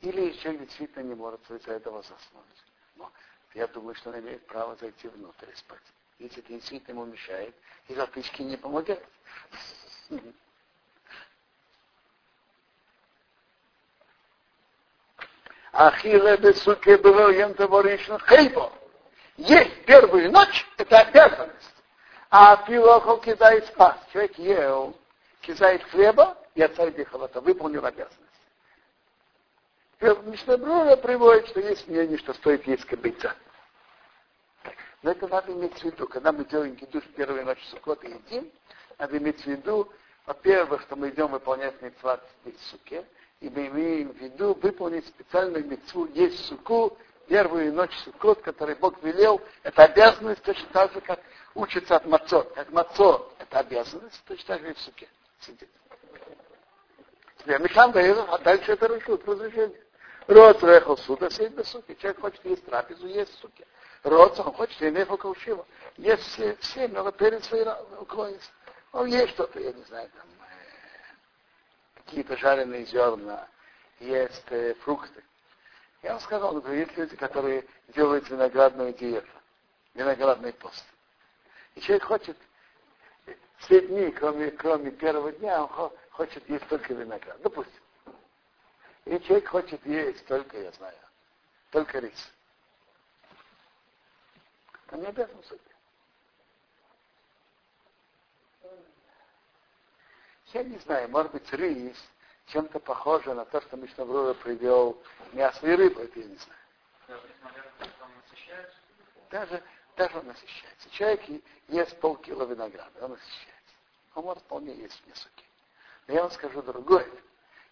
или 0.02 0.32
человек 0.40 0.62
действительно 0.62 1.04
не 1.04 1.14
может 1.14 1.48
из-за 1.52 1.74
этого 1.74 2.02
заснуть. 2.02 2.64
Но 2.96 3.12
я 3.54 3.68
думаю, 3.68 3.94
что 3.94 4.10
он 4.10 4.20
имеет 4.22 4.48
право 4.48 4.76
зайти 4.78 5.10
внутрь 5.10 5.52
и 5.52 5.56
спать. 5.56 5.94
Если 6.18 6.40
это 6.40 6.54
действительно 6.54 6.94
ему 6.94 7.06
мешает, 7.06 7.54
и 7.88 7.94
затычки 7.94 8.42
не 8.42 8.58
помогают. 8.58 9.06
Ахиле 15.76 16.38
бесуке 16.38 16.98
было 16.98 17.30
ентоворично 17.32 18.18
хейбо. 18.20 18.72
Есть 19.36 19.84
первую 19.84 20.32
ночь, 20.32 20.66
это 20.78 21.00
обязанность. 21.00 21.76
А 22.30 22.56
пилохол 22.66 23.20
кидает 23.20 23.66
спас. 23.68 23.98
Человек 24.14 24.38
ел, 24.38 24.96
кидает 25.42 25.84
хлеба 25.84 26.38
и 26.56 26.62
отцарь 26.62 27.04
халата. 27.04 27.42
Выполнил 27.42 27.86
обязанность. 27.86 28.22
Мишнабрура 30.00 30.96
приводит, 30.96 31.48
что 31.50 31.60
есть 31.60 31.88
мнение, 31.90 32.18
что 32.20 32.34
стоит 32.34 32.66
есть 32.68 32.86
кабыца. 32.86 33.36
Но 35.04 35.12
это 35.12 35.28
надо 35.28 35.52
иметь 35.52 35.78
в 35.78 35.84
виду. 35.84 36.08
Когда 36.08 36.32
мы 36.32 36.46
делаем 36.46 36.78
еду 36.80 37.02
в 37.02 37.08
первую 37.16 37.46
ночь 37.46 37.64
сукот 37.70 38.02
и 38.06 38.12
едим, 38.12 38.50
надо 38.98 39.18
иметь 39.18 39.42
в 39.42 39.46
виду, 39.46 39.92
во-первых, 40.26 40.84
что 40.84 40.96
мы 40.96 41.10
идем 41.10 41.28
выполнять 41.28 41.82
митцват 41.82 42.24
в 42.46 42.52
суке, 42.72 43.06
и 43.46 43.50
мы 43.50 43.68
имеем 43.68 44.12
в 44.12 44.18
виду 44.18 44.56
выполнить 44.56 45.06
специальную 45.06 45.64
мецву, 45.68 46.08
есть 46.16 46.46
суку, 46.48 46.98
первую 47.28 47.72
ночь 47.74 47.96
сукот, 48.04 48.42
который 48.42 48.74
Бог 48.74 49.02
велел, 49.04 49.40
это 49.62 49.84
обязанность 49.84 50.42
точно 50.42 50.68
так 50.74 50.92
же, 50.94 51.02
как 51.02 51.20
учится 51.54 51.98
от 51.98 52.08
мацот. 52.08 52.52
Как 52.56 52.72
мацот 52.72 53.36
это 53.38 53.60
обязанность, 53.60 54.20
точно 54.26 54.56
так 54.56 54.62
же 54.62 54.72
и 54.72 54.74
в 54.74 54.80
суке 54.80 55.08
сидит. 55.42 55.70
Теперь 57.38 57.62
Мишам 57.62 57.94
а 57.96 58.38
дальше 58.40 58.72
это 58.72 58.88
решут, 58.88 59.28
разрешение. 59.28 59.80
Рот 60.26 60.64
рехал 60.64 60.98
суда, 60.98 61.30
сидит 61.30 61.54
без 61.54 61.68
суки. 61.68 61.96
Человек 62.02 62.22
хочет 62.22 62.44
есть 62.46 62.66
трапезу, 62.66 63.06
есть 63.06 63.38
суки. 63.40 63.64
Рот, 64.02 64.40
он 64.40 64.54
хочет 64.54 64.82
иметь 64.82 65.08
каушива. 65.08 65.68
Есть 65.98 66.24
все, 66.24 66.56
все, 66.62 66.88
но 66.88 67.12
перед 67.12 67.44
своей 67.46 67.68
уклонится. 68.00 68.50
Он 68.92 69.06
есть 69.06 69.34
что-то, 69.34 69.60
я 69.60 69.72
не 69.72 69.84
знаю, 69.84 70.10
там, 70.16 70.26
какие-то 72.06 72.38
жареные 72.38 72.86
зерна, 72.86 73.48
есть 74.00 74.46
э, 74.50 74.74
фрукты. 74.76 75.24
Я 76.04 76.12
вам 76.14 76.22
сказал, 76.22 76.54
например, 76.54 76.88
есть 76.88 76.98
люди, 76.98 77.16
которые 77.16 77.66
делают 77.90 78.30
виноградную 78.30 78.94
диету, 78.94 79.28
виноградный 79.94 80.54
пост. 80.54 80.86
И 81.74 81.82
человек 81.82 82.04
хочет 82.04 82.38
все 83.58 83.82
дни, 83.88 84.12
кроме, 84.12 84.52
кроме 84.52 84.92
первого 84.92 85.32
дня, 85.32 85.64
он 85.64 85.92
хочет 86.12 86.48
есть 86.48 86.68
только 86.68 86.94
виноград. 86.94 87.42
Допустим. 87.42 87.82
И 89.06 89.20
человек 89.20 89.48
хочет 89.48 89.86
есть 89.86 90.26
только, 90.26 90.60
я 90.60 90.72
знаю, 90.74 90.98
только 91.72 92.00
рис. 92.00 92.32
Он 94.92 95.02
не 95.02 95.08
обязан 95.08 95.44
судить. 95.44 95.75
Я 100.56 100.64
не 100.64 100.78
знаю, 100.78 101.10
может 101.10 101.34
быть, 101.34 101.52
рис 101.52 101.98
чем-то 102.46 102.80
похоже 102.80 103.34
на 103.34 103.44
то, 103.44 103.60
что 103.60 103.76
Мишнабрура 103.76 104.34
привел 104.36 104.98
мясо 105.34 105.68
и 105.68 105.76
рыбу, 105.76 106.00
это 106.00 106.18
я 106.18 106.28
не 106.28 106.38
знаю. 106.38 107.22
Даже, 109.30 109.62
даже 109.98 110.18
он 110.18 110.28
насыщается. 110.28 110.90
Человек 110.92 111.44
ест 111.68 112.00
полкило 112.00 112.46
винограда, 112.46 113.04
он 113.04 113.12
насыщается. 113.12 113.74
Он 114.14 114.24
может 114.24 114.44
вполне 114.44 114.74
есть 114.76 114.98
в 115.06 115.18
суки. 115.18 115.44
Но 116.08 116.14
я 116.14 116.22
вам 116.22 116.32
скажу 116.32 116.62
другое. 116.62 117.06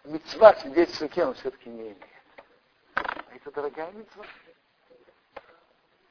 Мецва 0.04 0.54
сидеть 0.56 0.90
в 0.90 0.96
суке 0.96 1.24
он 1.24 1.36
все-таки 1.36 1.70
не 1.70 1.84
имеет. 1.84 2.04
Это 2.96 3.50
дорогая 3.52 3.94
мецва. 3.94 4.26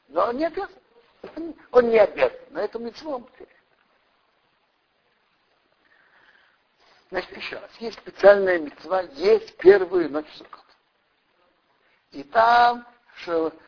Но 0.09 0.29
он 0.29 0.39
не 0.39 0.47
обязан. 0.47 0.79
Он 1.71 1.91
не 1.91 1.99
обязан. 1.99 2.41
Но 2.49 2.61
эту 2.61 2.79
мецву 2.79 3.17
он 3.17 3.25
потеряет. 3.25 3.62
Значит, 7.13 7.37
еще 7.37 7.59
раз, 7.59 7.71
есть 7.79 7.99
специальная 7.99 8.59
мецва, 8.59 9.03
есть 9.03 9.55
первую 9.59 10.09
ночь 10.09 10.33
Суккот. 10.39 10.65
И 12.13 12.23
там 12.23 12.87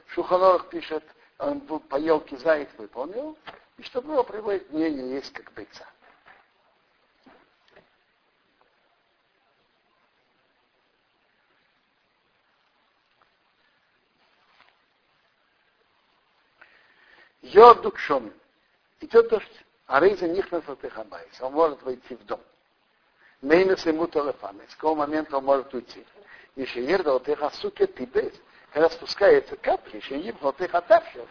Шуханорах 0.07 0.71
пишет, 0.71 1.05
он 1.37 1.61
по 1.61 1.97
елке 1.97 2.39
заяц 2.39 2.71
выполнил, 2.79 3.37
и 3.77 3.83
чтобы 3.83 4.13
его 4.13 4.25
приводит 4.25 4.73
мнение, 4.73 5.17
есть 5.17 5.31
как 5.35 5.53
бойца. 5.53 5.87
Йодук 17.43 17.99
шомин. 17.99 18.33
Идет 19.01 19.29
дождь. 19.29 19.65
А 19.87 20.01
рейза 20.01 20.29
них 20.29 20.51
на 20.51 20.63
Он 21.43 21.53
может 21.53 21.83
войти 21.83 22.15
в 22.15 22.25
дом. 22.25 22.41
Мейнес 23.45 23.85
ему 23.85 24.07
телефон. 24.07 24.59
С 24.71 24.75
какого 24.75 25.01
момента 25.01 25.37
он 25.37 25.45
может 25.45 25.73
уйти? 25.75 26.07
От 26.57 27.29
их 27.29 27.43
асуке 27.43 27.87
тибет, 27.87 28.35
когда 28.73 28.89
спускается 28.89 29.55
капли, 29.57 30.01
от 30.41 30.61
их 30.63 30.75
атавшев, 30.75 31.29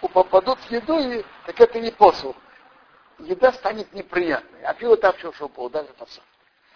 попадут 0.00 0.60
в 0.60 0.70
еду, 0.70 0.96
и, 0.96 1.24
так 1.44 1.60
это 1.60 1.80
не 1.80 1.90
посух. 1.90 2.36
Еда 3.18 3.50
станет 3.52 3.92
неприятной. 3.92 4.62
А 4.62 4.74
пиво 4.74 4.96
тавшев 4.96 5.36
шел 5.36 5.48
даже 5.68 5.92
посух. 5.94 6.22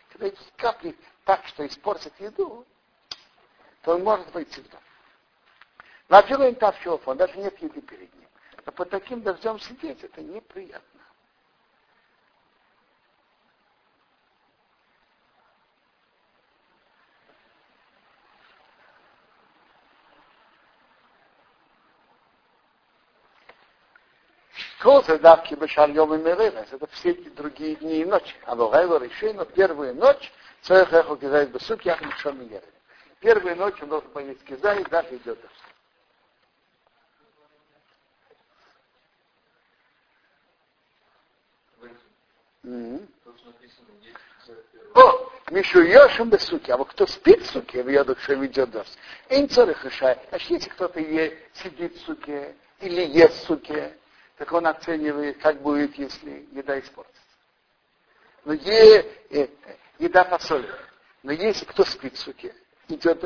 Когда 0.09 0.27
эти 0.27 0.39
капли 0.57 0.97
так, 1.25 1.47
что 1.47 1.65
испортят 1.65 2.19
еду, 2.19 2.67
то 3.83 3.95
он 3.95 4.03
может 4.03 4.35
войти 4.35 4.61
в 4.61 4.69
дом. 4.71 4.81
Но 6.09 6.21
пиво 6.23 6.49
им 6.49 6.57
тавшев, 6.57 7.07
он 7.07 7.17
даже 7.17 7.39
нет 7.39 7.57
еды 7.63 7.81
перед 7.81 8.13
ним. 8.13 8.29
А 8.65 8.73
под 8.73 8.91
таким 8.91 9.23
дождем 9.23 9.61
сидеть, 9.61 10.03
это 10.03 10.21
неприятно. 10.21 10.90
Козы 24.81 25.19
давки 25.19 25.55
бешальем 25.55 26.15
и 26.15 26.19
меревес. 26.19 26.73
Это 26.73 26.87
все 26.87 27.11
эти 27.11 27.29
другие 27.29 27.77
дни 27.77 28.01
и 28.01 28.05
ночи. 28.07 28.35
А 28.47 28.55
Логайва 28.55 28.99
решено 28.99 29.45
первую 29.45 29.95
ночь, 29.95 30.33
цех 30.63 30.91
эхо 30.91 31.17
кизает 31.17 31.51
бесук, 31.51 31.83
я 31.83 31.99
ничего 31.99 32.31
не 32.33 32.49
делаю. 32.49 32.65
Первую 33.21 33.57
ночь 33.57 33.75
он 33.83 33.91
должен 33.91 34.09
поесть 34.11 34.43
кизай, 34.45 34.83
даже 34.85 35.17
идет 35.17 35.39
дождь. 35.39 35.55
О, 44.95 45.31
Мишу 45.51 45.83
Йошим 45.83 46.39
суки, 46.39 46.71
а 46.71 46.79
вот 46.79 46.89
кто 46.89 47.07
спит 47.07 47.43
в 47.43 47.51
суке, 47.51 47.83
в 47.83 48.67
дождь. 48.71 48.99
Им 49.29 49.47
царих 49.47 49.85
решает. 49.85 50.21
А 50.31 50.39
если 50.39 50.71
кто-то 50.71 51.01
сидит 51.53 51.97
в 51.97 52.01
суке 52.07 52.57
или 52.81 53.03
ест 53.03 53.35
в 53.43 53.47
суке, 53.47 54.00
так 54.41 54.51
он 54.55 54.67
оценивает, 54.67 55.37
как 55.37 55.61
будет, 55.61 55.99
если 55.99 56.49
еда 56.53 56.81
испортится. 56.81 57.21
Но 58.47 58.55
е, 58.55 59.01
э, 59.29 59.49
еда 59.99 60.25
посолена. 60.25 60.79
Но 61.23 61.33
если 61.33 61.67
кто 61.67 61.85
спит 61.85 62.15
в 62.15 62.21
суке, 62.21 62.55
идет 62.89 63.23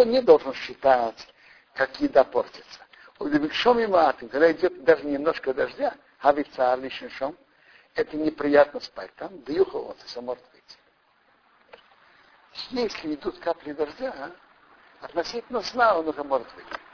он 0.00 0.10
не 0.10 0.22
должен 0.22 0.54
считать, 0.54 1.28
как 1.74 2.00
еда 2.00 2.24
портится. 2.24 2.80
Удивикшом 3.18 3.78
и 3.78 3.86
матым, 3.86 4.30
когда 4.30 4.50
идет 4.50 4.82
даже 4.84 5.04
немножко 5.04 5.52
дождя, 5.52 5.94
авица 6.22 6.74
лишншом, 6.76 7.36
это 7.94 8.16
неприятно 8.16 8.80
спать 8.80 9.14
там, 9.16 9.38
да 9.42 9.52
юховаться, 9.52 10.06
все 10.06 10.22
может 10.22 10.42
выйти. 10.54 10.78
Если 12.70 13.16
идут 13.16 13.38
капли 13.38 13.74
дождя, 13.74 14.30
относительно 15.02 15.60
сна 15.60 15.98
он 15.98 16.08
уже 16.08 16.24
может 16.24 16.50
выйти. 16.54 16.85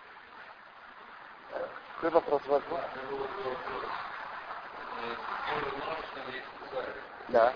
Какой 2.02 2.20
вопрос 2.20 2.42
у 2.48 2.60
Да. 7.28 7.54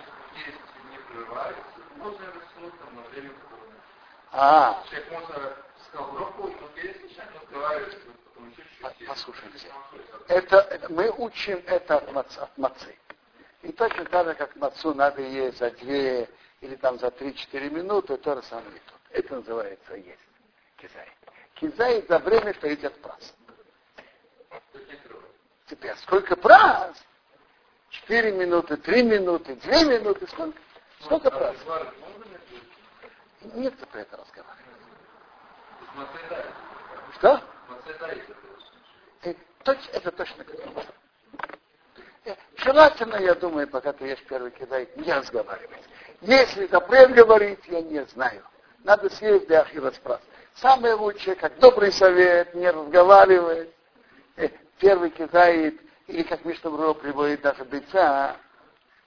А. 4.30 4.84
Послушайте. 9.08 9.66
Это, 10.28 10.86
мы 10.90 11.10
учим 11.10 11.60
это 11.66 11.96
от, 11.96 12.12
мац, 12.12 12.38
от 12.38 12.56
мацы. 12.56 12.96
И 13.62 13.72
точно 13.72 14.04
так 14.04 14.28
же, 14.28 14.34
как 14.34 14.54
мацу 14.54 14.94
надо 14.94 15.22
есть 15.22 15.58
за 15.58 15.72
две 15.72 16.28
или 16.60 16.76
там 16.76 17.00
за 17.00 17.10
три-четыре 17.10 17.68
минуты, 17.68 18.16
то 18.16 18.36
же 18.36 18.42
самое 18.44 18.76
и 18.76 18.78
тут. 18.78 19.00
Это 19.10 19.34
называется 19.34 19.96
есть. 19.96 20.20
Кизай. 20.76 21.08
Кизай 21.54 22.06
за 22.08 22.20
время, 22.20 22.54
что 22.54 22.72
идет 22.72 22.94
праздник. 23.02 23.45
Теперь 25.66 25.96
сколько 25.96 26.36
праз? 26.36 26.96
Четыре 27.90 28.32
минуты, 28.32 28.76
три 28.76 29.02
минуты, 29.02 29.56
две 29.56 29.84
минуты, 29.84 30.26
сколько? 30.28 30.58
Сколько 31.00 31.30
праз? 31.30 31.56
Нет, 33.54 33.74
кто 33.76 33.86
про 33.86 34.00
это 34.00 34.16
разговаривает. 34.16 34.76
Что? 37.14 37.40
Это 39.92 40.12
точно 40.12 40.44
как 40.44 40.54
э, 42.24 42.36
Желательно, 42.56 43.16
я 43.16 43.34
думаю, 43.34 43.68
пока 43.68 43.92
ты 43.92 44.06
ешь 44.06 44.22
первый 44.28 44.50
кидай, 44.50 44.88
не 44.96 45.12
разговаривать. 45.12 45.82
Если 46.20 46.66
запрет 46.66 47.12
говорить, 47.12 47.60
я 47.66 47.80
не 47.80 48.04
знаю. 48.06 48.42
Надо 48.84 49.08
съесть 49.10 49.46
для 49.46 49.62
Ахира 49.62 49.90
спрашивать. 49.92 50.28
Самое 50.56 50.94
лучшее, 50.94 51.36
как 51.36 51.58
добрый 51.58 51.92
совет, 51.92 52.54
не 52.54 52.70
разговаривать. 52.70 53.70
Первый 54.78 55.10
кидает, 55.10 55.80
или 56.06 56.22
как 56.22 56.44
Мишна 56.44 56.70
Бро 56.70 56.94
приводит 56.94 57.40
даже 57.40 57.64
бойца, 57.64 58.36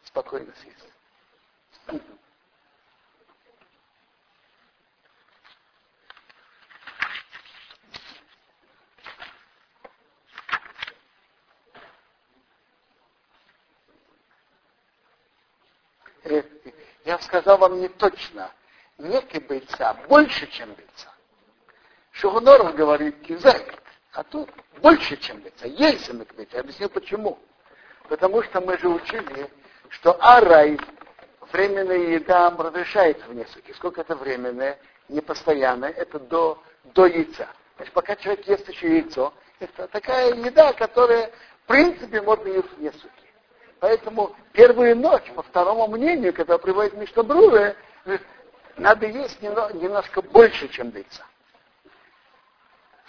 спокойно 0.04 0.52
съесть. 0.62 0.90
Э, 16.24 16.44
я 17.06 17.20
сказал 17.20 17.58
вам 17.58 17.80
не 17.80 17.88
точно, 17.88 18.52
некий 18.98 19.40
бойца 19.40 19.94
больше, 20.08 20.48
чем 20.48 20.74
бойца. 20.74 21.14
Шухноров 22.12 22.76
говорит 22.76 23.22
кизайк, 23.22 23.82
а 24.14 24.24
тут 24.24 24.50
больше, 24.82 25.18
чем 25.18 25.44
лица. 25.44 25.68
Есть 25.68 26.12
миквит. 26.12 26.52
Я 26.54 26.62
объясню 26.62 26.90
почему. 26.90 27.38
Потому 28.08 28.42
что 28.44 28.60
мы 28.60 28.78
же 28.78 28.90
учили, 28.90 29.50
что 29.90 30.18
арай, 30.20 30.80
временная 31.52 31.98
еда 31.98 32.50
разрешается 32.50 33.26
в 33.28 33.36
несколько. 33.36 33.74
Сколько 33.76 34.02
это 34.02 34.16
временное, 34.16 34.80
непостоянное, 35.10 35.92
это 35.92 36.20
до, 36.20 36.62
до 36.86 37.06
яйца. 37.06 37.48
Значит, 37.76 37.94
пока 37.94 38.16
человек 38.16 38.48
ест 38.48 38.68
еще 38.68 38.88
яйцо, 38.88 39.34
это 39.60 39.88
такая 39.88 40.34
еда, 40.34 40.74
которая, 40.74 41.32
в 41.64 41.68
принципе, 41.68 42.22
можно 42.22 42.48
есть 42.48 42.72
в 42.74 42.82
несколько. 42.82 43.14
Поэтому 43.80 44.36
первую 44.54 44.98
ночь, 44.98 45.32
по 45.36 45.44
второму 45.44 45.88
мнению, 45.88 46.34
которое 46.34 46.60
приводит 46.60 46.94
Миштобруве, 46.96 47.76
надо 48.76 49.06
есть 49.06 49.42
немножко 49.42 50.22
больше, 50.22 50.68
чем 50.70 50.90
яйца. 50.90 51.24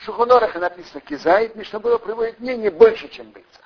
В 0.01 0.05
Шухонорах 0.05 0.55
написано 0.55 1.03
кизайт, 1.03 1.55
Мишнабура 1.57 1.99
приводит 1.99 2.41
мнение 2.41 2.71
больше, 2.71 3.07
чем 3.09 3.31
бейца. 3.33 3.61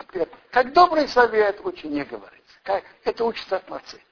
Теперь, 0.00 0.28
как 0.50 0.74
добрый 0.74 1.08
совет 1.08 1.64
лучше 1.64 1.88
не 1.88 2.04
говорить. 2.04 2.44
Как, 2.62 2.84
это 3.04 3.24
учится 3.24 3.56
от 3.56 3.70
мацы. 3.70 4.02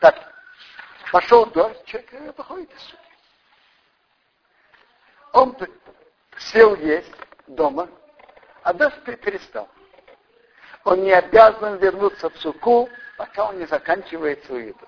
Так, 0.00 0.14
пошел 1.10 1.46
дождь, 1.46 1.82
человек 1.86 2.36
выходит 2.36 2.70
из 2.70 2.82
суки. 2.82 3.02
Он 5.32 5.56
сел 6.36 6.76
есть 6.76 7.10
дома, 7.46 7.88
а 8.62 8.74
дождь 8.74 9.02
перестал. 9.04 9.66
Он 10.84 11.02
не 11.02 11.12
обязан 11.12 11.78
вернуться 11.78 12.28
в 12.28 12.36
суку, 12.36 12.90
пока 13.16 13.48
он 13.48 13.58
не 13.58 13.64
заканчивает 13.64 14.44
свою 14.44 14.68
еду. 14.68 14.86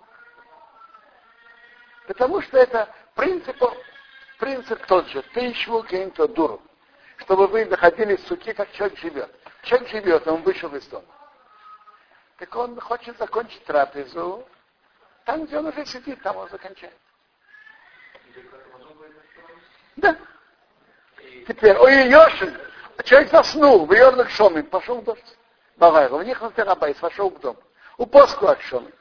Потому 2.11 2.43
что 2.43 2.59
это 2.59 2.93
принцип, 3.15 3.57
принцип 4.37 4.85
тот 4.87 5.07
же. 5.11 5.23
Ты 5.33 5.53
ищу 5.53 5.81
то 6.17 6.27
дуру. 6.27 6.61
Чтобы 7.19 7.47
вы 7.47 7.67
находили 7.67 8.17
в 8.17 8.21
суки, 8.27 8.53
как 8.53 8.73
человек 8.73 8.99
живет. 8.99 9.31
Человек 9.63 9.89
живет, 9.91 10.27
он 10.27 10.43
вышел 10.43 10.75
из 10.75 10.85
дома. 10.89 11.07
Так 12.39 12.57
он 12.57 12.81
хочет 12.81 13.17
закончить 13.17 13.65
трапезу. 13.65 14.45
Там, 15.25 15.45
где 15.45 15.61
он 15.61 15.67
уже 15.67 15.87
сидит, 15.87 16.21
там 16.23 16.37
он 16.37 16.49
заканчивает. 16.49 16.97
Да. 19.95 20.17
Теперь, 21.47 21.77
ой, 21.77 22.09
Йошин, 22.09 22.59
человек 23.05 23.31
заснул, 23.31 23.87
в 23.87 23.93
Йорнах 23.93 24.31
Шомин, 24.31 24.67
пошел 24.67 25.01
дождь. 25.01 25.39
Бавайра, 25.77 26.15
у 26.15 26.23
них 26.23 26.41
на 26.41 26.51
терабайс, 26.51 27.01
вошел 27.01 27.31
в 27.31 27.39
дом. 27.39 27.57
У 27.99 28.07
Поску 28.07 28.49
Акшомин. 28.49 28.93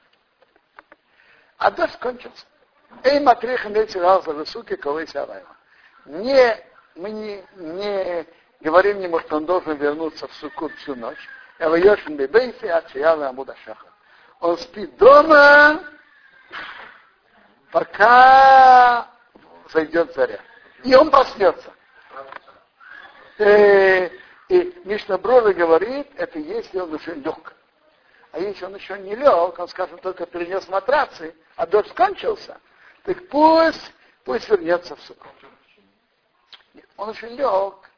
А 1.58 1.72
дождь 1.72 1.98
кончился. 1.98 2.46
Эй, 3.04 3.20
матрих 3.20 3.66
имеется 3.66 4.00
раз 4.00 4.26
за 4.26 4.34
высоки, 4.34 4.76
колысь 4.76 5.14
Не, 6.06 6.64
мы 6.96 7.12
не, 7.12 7.44
не 7.56 8.26
говорим 8.62 9.00
ему, 9.00 9.20
что 9.20 9.38
он 9.38 9.46
должен 9.46 9.78
вернуться 9.78 10.28
в 10.28 10.34
суку 10.34 10.70
всю 10.70 10.96
ночь. 10.96 11.30
Элайошин 11.60 12.16
бебейси, 12.16 12.66
ачияла 12.66 13.30
амуда 13.30 13.56
шаха. 13.64 13.88
Он 14.40 14.58
спит 14.58 14.98
дома, 14.98 15.84
пока 17.72 19.08
зайдет 19.72 20.14
заря. 20.14 20.40
И 20.84 20.96
он 20.96 21.12
проснется. 21.12 21.74
Э, 23.38 24.10
и 24.50 24.82
Мишна 24.86 25.18
Брови 25.18 25.54
говорит, 25.54 26.08
это 26.16 26.40
если 26.40 26.80
он 26.80 26.94
уже 26.94 27.14
лег. 27.16 27.54
А 28.32 28.40
если 28.40 28.66
он 28.66 28.76
еще 28.76 28.98
не 29.00 29.16
лег, 29.16 29.58
он, 29.58 29.68
скажем, 29.68 30.00
только 30.00 30.26
перенес 30.26 30.68
матрацы, 30.68 31.36
а 31.56 31.66
дождь 31.66 31.94
кончился, 31.94 32.58
так 33.04 33.28
пусть, 33.30 33.94
пусть 34.24 34.50
вернется 34.50 34.96
в 34.96 35.02
суку. 35.02 35.28
Нет, 36.74 36.86
он 36.98 37.10
уже 37.10 37.28
лег, 37.30 37.90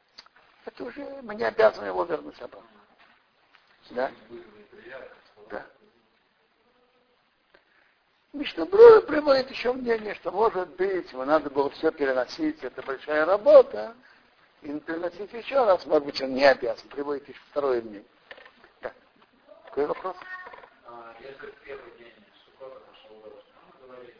это 0.64 0.84
уже 0.84 1.04
мы 1.22 1.34
не 1.34 1.44
обязаны 1.44 1.86
его 1.86 2.04
вернуть 2.04 2.40
обратно. 2.40 2.68
Да? 3.90 4.10
Да. 5.50 5.66
Мишнабрура 8.32 9.02
приводит 9.02 9.50
еще 9.50 9.72
мнение, 9.72 10.14
что 10.14 10.30
может 10.30 10.68
быть, 10.76 11.12
ему 11.12 11.24
надо 11.24 11.50
было 11.50 11.68
все 11.70 11.90
переносить, 11.90 12.62
это 12.64 12.80
большая 12.82 13.26
работа, 13.26 13.94
и 14.62 14.78
переносить 14.80 15.32
еще 15.32 15.64
раз, 15.64 15.84
может 15.86 16.06
быть, 16.06 16.22
он 16.22 16.34
не 16.34 16.44
обязан, 16.44 16.88
приводит 16.88 17.28
еще 17.28 17.40
второе 17.50 17.82
мнение. 17.82 18.04
Да. 18.80 18.92
Какой 19.66 19.86
вопрос? 19.86 20.16
А, 20.86 21.14
если 21.20 21.52
первый 21.64 21.90
день 21.98 22.14
Сукота 22.44 22.80
нашел 22.88 23.16
он 23.16 23.86
говорит, 23.86 24.16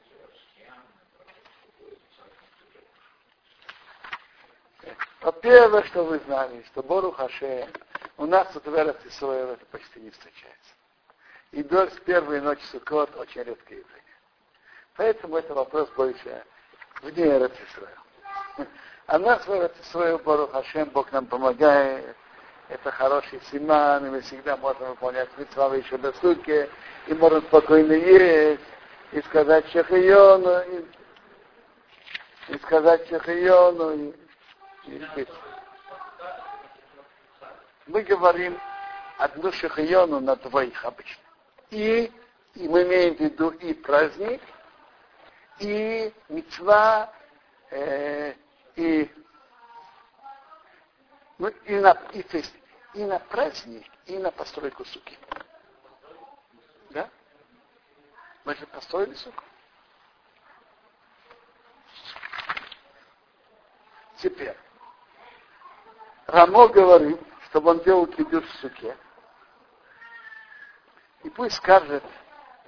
во-первых, 5.20 5.86
что 5.86 6.04
вы 6.04 6.18
знали, 6.20 6.64
что 6.68 6.82
Бору 6.82 7.12
Хаше 7.12 7.68
у 8.16 8.26
нас 8.26 8.48
тут 8.52 8.66
в 8.66 8.74
Эрец 8.74 8.96
это 9.04 9.66
почти 9.70 10.00
не 10.00 10.10
встречается. 10.10 10.74
И 11.52 11.62
дождь 11.62 12.00
первой 12.02 12.40
ночи 12.40 12.62
Сукот 12.70 13.14
очень 13.16 13.42
редкое 13.42 13.78
явление. 13.78 14.02
Поэтому 14.96 15.36
это 15.36 15.54
вопрос 15.54 15.88
больше 15.90 16.44
вне 17.02 17.24
Эрец 17.24 17.52
А 19.06 19.18
нас 19.18 19.46
в 19.46 19.54
Эрец 19.54 20.22
Бору 20.22 20.48
Хашем, 20.48 20.88
Бог 20.90 21.10
нам 21.12 21.26
помогает, 21.26 22.16
это 22.68 22.90
хороший 22.90 23.40
симан, 23.50 24.06
и 24.06 24.10
мы 24.10 24.20
всегда 24.22 24.56
можем 24.56 24.88
выполнять 24.88 25.28
митцвавы 25.36 25.78
еще 25.78 25.98
до 25.98 26.12
суки, 26.14 26.68
и 27.06 27.14
можем 27.14 27.42
спокойно 27.42 27.92
есть, 27.92 28.62
и 29.12 29.20
сказать 29.22 29.68
Шехайону, 29.70 30.60
и, 30.60 32.54
и 32.54 32.58
сказать 32.58 33.06
Шехайону, 33.08 33.94
и 33.94 34.14
мы 37.86 38.02
говорим 38.02 38.58
одну 39.18 39.52
шахиону 39.52 40.20
на 40.20 40.36
двоих 40.36 40.84
обычно. 40.84 41.22
И, 41.70 42.10
и 42.54 42.68
мы 42.68 42.82
имеем 42.82 43.16
в 43.16 43.20
виду 43.20 43.50
и 43.50 43.74
праздник, 43.74 44.40
и 45.58 46.12
мецва, 46.28 47.12
э, 47.70 48.34
и, 48.76 49.10
ну, 51.38 51.48
и, 51.48 51.74
на, 51.76 51.92
и, 52.12 52.22
то 52.22 52.36
есть, 52.38 52.54
и 52.94 53.04
на 53.04 53.18
праздник, 53.18 53.86
и 54.06 54.18
на 54.18 54.30
постройку 54.30 54.84
суки. 54.84 55.18
Да? 56.90 57.08
Мы 58.44 58.54
же 58.54 58.66
построили 58.66 59.14
суку. 59.14 59.42
Теперь. 64.16 64.56
Рамо 66.32 66.66
говорит, 66.68 67.20
чтобы 67.44 67.72
он 67.72 67.80
делал 67.80 68.06
кидуш 68.06 68.42
в 68.42 68.60
суке. 68.60 68.96
И 71.24 71.28
пусть 71.28 71.56
скажет 71.56 72.02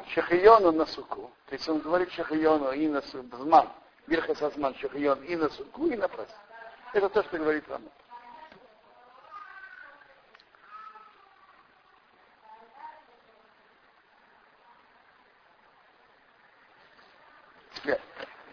Шахиону 0.09 0.71
на 0.71 0.85
суку. 0.85 1.33
То 1.47 1.55
есть 1.55 1.67
он 1.67 1.79
говорит 1.79 2.13
Шахиону 2.13 2.73
и 2.73 2.87
на 2.89 3.01
суку, 3.01 3.37
зман, 3.39 3.71
Бирха 4.07 4.35
Сазман 4.35 4.75
Шахион 4.75 5.23
и 5.25 5.35
на 5.35 5.49
суку, 5.49 5.87
и 5.87 5.97
на 5.97 6.09
праздник. 6.09 6.37
Это 6.93 7.09
то, 7.09 7.23
что 7.23 7.39
говорит 7.39 7.67
Рамо. 7.67 7.89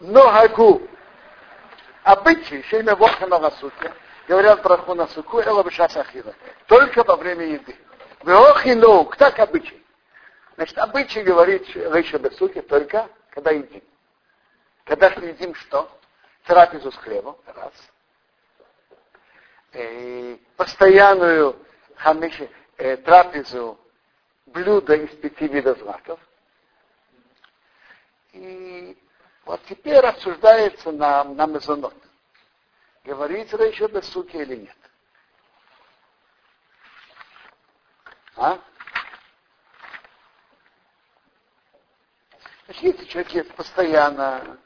Но 0.00 0.32
Хагу, 0.32 0.88
обычай, 2.02 2.62
шейна 2.62 2.96
воха 2.96 3.26
на 3.26 3.50
суке, 3.52 3.92
говорят 4.28 4.62
браху 4.62 4.94
на 4.94 5.06
суку, 5.08 5.40
эла 5.40 5.62
бешас 5.62 5.96
ахила. 5.96 6.34
Только 6.66 7.02
во 7.04 7.16
время 7.16 7.46
еды. 7.46 7.76
Веохину, 8.24 9.04
так 9.18 9.38
обычай. 9.38 9.82
Значит, 10.56 10.78
обычай 10.78 11.22
говорит 11.22 11.66
Рейша 11.74 12.18
Бесуки 12.18 12.60
только 12.60 13.08
когда 13.30 13.50
едим. 13.50 13.82
Когда 14.84 15.08
едим 15.08 15.54
что? 15.54 15.90
Трапезу 16.44 16.90
с 16.92 16.96
хлебом, 16.96 17.36
раз. 17.46 17.72
И 19.72 20.40
постоянную 20.56 21.56
хамиши, 21.96 22.50
э, 22.76 22.96
трапезу 22.98 23.78
блюда 24.46 24.94
из 24.94 25.10
пяти 25.16 25.48
видов 25.48 25.78
злаков. 25.78 26.20
И 28.32 28.96
вот 29.44 29.60
теперь 29.68 30.04
обсуждается 30.04 30.92
на, 30.92 31.24
на 31.24 31.46
мезонот 31.46 31.94
говорить 33.04 33.52
еще 33.64 33.88
без 33.88 34.08
суки 34.08 34.36
или 34.36 34.56
нет. 34.56 34.76
А? 38.36 38.58
Значит, 42.66 42.82
если 42.82 43.04
человек 43.06 43.54
постоянно, 43.54 44.58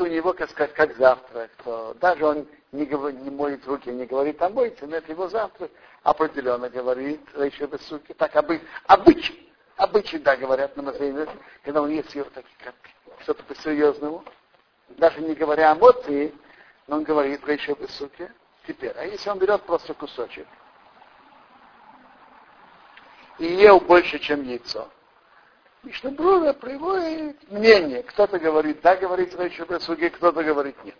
у 0.00 0.06
него, 0.06 0.32
как 0.32 0.50
сказать, 0.50 0.74
как 0.74 0.96
завтрак, 0.96 1.50
то 1.64 1.94
даже 2.00 2.24
он 2.24 2.48
не, 2.72 2.84
говорит, 2.84 3.20
не 3.20 3.30
моет 3.30 3.66
руки, 3.66 3.90
не 3.90 4.06
говорит 4.06 4.40
о 4.42 4.48
мойте, 4.48 4.86
но 4.86 4.96
это 4.96 5.10
его 5.12 5.28
завтрак 5.28 5.70
определенно 6.02 6.68
говорит, 6.68 7.20
еще 7.36 7.66
без 7.66 7.80
суки, 7.86 8.12
так 8.14 8.34
обы, 8.36 8.60
обычай, 8.86 9.52
обычай, 9.76 10.18
да, 10.18 10.36
говорят 10.36 10.76
на 10.76 10.82
Мазейне, 10.82 11.26
когда 11.62 11.82
он 11.82 11.90
ест 11.90 12.14
ее 12.14 12.24
так, 12.24 12.44
как 12.62 12.74
что-то 13.20 13.42
по-серьезному, 13.44 14.24
даже 14.90 15.20
не 15.20 15.34
говоря 15.34 15.72
о 15.72 15.74
моте, 15.74 16.32
но 16.86 16.96
он 16.96 17.04
говорит 17.04 17.46
еще 17.46 17.74
без 17.74 17.90
суки. 17.96 18.30
Теперь, 18.66 18.92
а 18.96 19.04
если 19.04 19.30
он 19.30 19.38
берет 19.38 19.62
просто 19.62 19.94
кусочек 19.94 20.46
и 23.38 23.46
ел 23.46 23.80
больше, 23.80 24.18
чем 24.18 24.42
яйцо, 24.42 24.88
Мишнабрура 25.82 26.52
приводит 26.52 27.50
мнение. 27.50 28.02
Кто-то 28.02 28.38
говорит, 28.38 28.80
да, 28.80 28.96
говорит 28.96 29.34
Рейша 29.34 29.64
Бесуги, 29.64 30.08
кто-то 30.08 30.42
говорит 30.42 30.82
нет. 30.84 30.98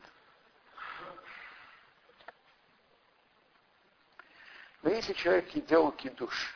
Но 4.83 4.91
если 4.91 5.12
человек 5.14 5.51
делал 5.66 5.91
кидуш, 5.93 6.55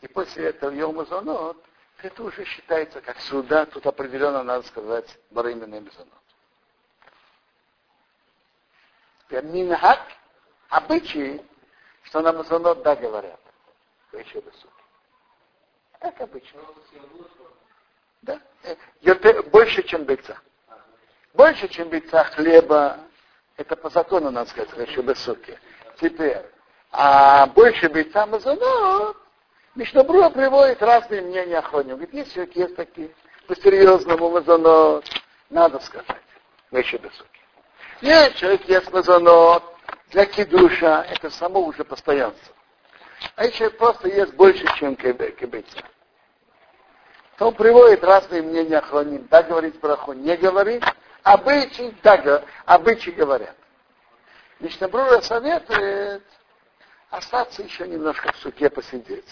и 0.00 0.08
после 0.08 0.46
этого 0.46 0.70
ел 0.70 0.92
мазонот, 0.92 1.62
это 1.98 2.22
уже 2.22 2.44
считается 2.44 3.00
как 3.00 3.20
суда, 3.20 3.66
тут 3.66 3.86
определенно 3.86 4.42
надо 4.42 4.66
сказать 4.66 5.18
барыменный 5.30 5.80
мазонот. 5.80 6.12
Минхак, 9.30 10.00
обычаи, 10.70 11.44
что 12.04 12.20
на 12.20 12.32
мазонот 12.32 12.82
да 12.82 12.96
говорят. 12.96 13.40
Еще 14.12 14.40
Бесуги. 14.40 14.77
Как 16.00 16.20
обычно. 16.20 16.60
Да? 18.22 18.40
Больше, 19.50 19.82
чем 19.82 20.04
бейца. 20.04 20.38
Больше, 21.34 21.68
чем 21.68 21.88
бейца 21.88 22.24
хлеба, 22.24 22.98
это 23.56 23.76
по 23.76 23.90
закону, 23.90 24.30
надо 24.30 24.50
сказать, 24.50 24.88
еще 24.88 25.02
высокие. 25.02 25.58
Теперь, 26.00 26.42
а 26.90 27.46
больше 27.46 27.88
бейца 27.88 28.26
мазонот, 28.26 29.16
Мишнабруа 29.74 30.30
приводит 30.30 30.82
разные 30.82 31.22
мнения 31.22 31.58
охотников. 31.58 32.00
Говорит, 32.00 32.14
есть 32.14 32.34
человек, 32.34 32.56
есть 32.56 32.76
такие, 32.76 33.10
по-серьезному 33.46 34.30
мазонот, 34.30 35.04
надо 35.50 35.78
сказать, 35.80 36.06
еще 36.72 36.98
высокие. 36.98 37.26
Нет, 38.02 38.34
человек 38.34 38.64
ест 38.68 38.92
мазонот, 38.92 39.62
для 40.10 40.26
кидуша, 40.26 41.06
это 41.08 41.30
само 41.30 41.60
уже 41.60 41.84
постоянство. 41.84 42.54
А 43.36 43.44
если 43.44 43.68
просто 43.68 44.08
ест 44.08 44.34
больше, 44.34 44.64
чем 44.78 44.96
кибейца 44.96 45.84
то 47.38 47.46
он 47.48 47.54
приводит 47.54 48.02
разные 48.02 48.42
мнения 48.42 48.78
охраним. 48.78 49.28
Да, 49.30 49.44
говорить 49.44 49.78
браху, 49.78 50.12
не 50.12 50.36
говорит. 50.36 50.84
Обычаи, 51.22 51.94
да, 52.02 52.42
обычаи 52.66 53.10
говорят. 53.10 53.54
Лично 54.58 54.88
Брура 54.88 55.22
советует 55.22 56.24
остаться 57.10 57.62
еще 57.62 57.86
немножко 57.86 58.32
в 58.32 58.36
суке 58.38 58.68
посидеть. 58.68 59.28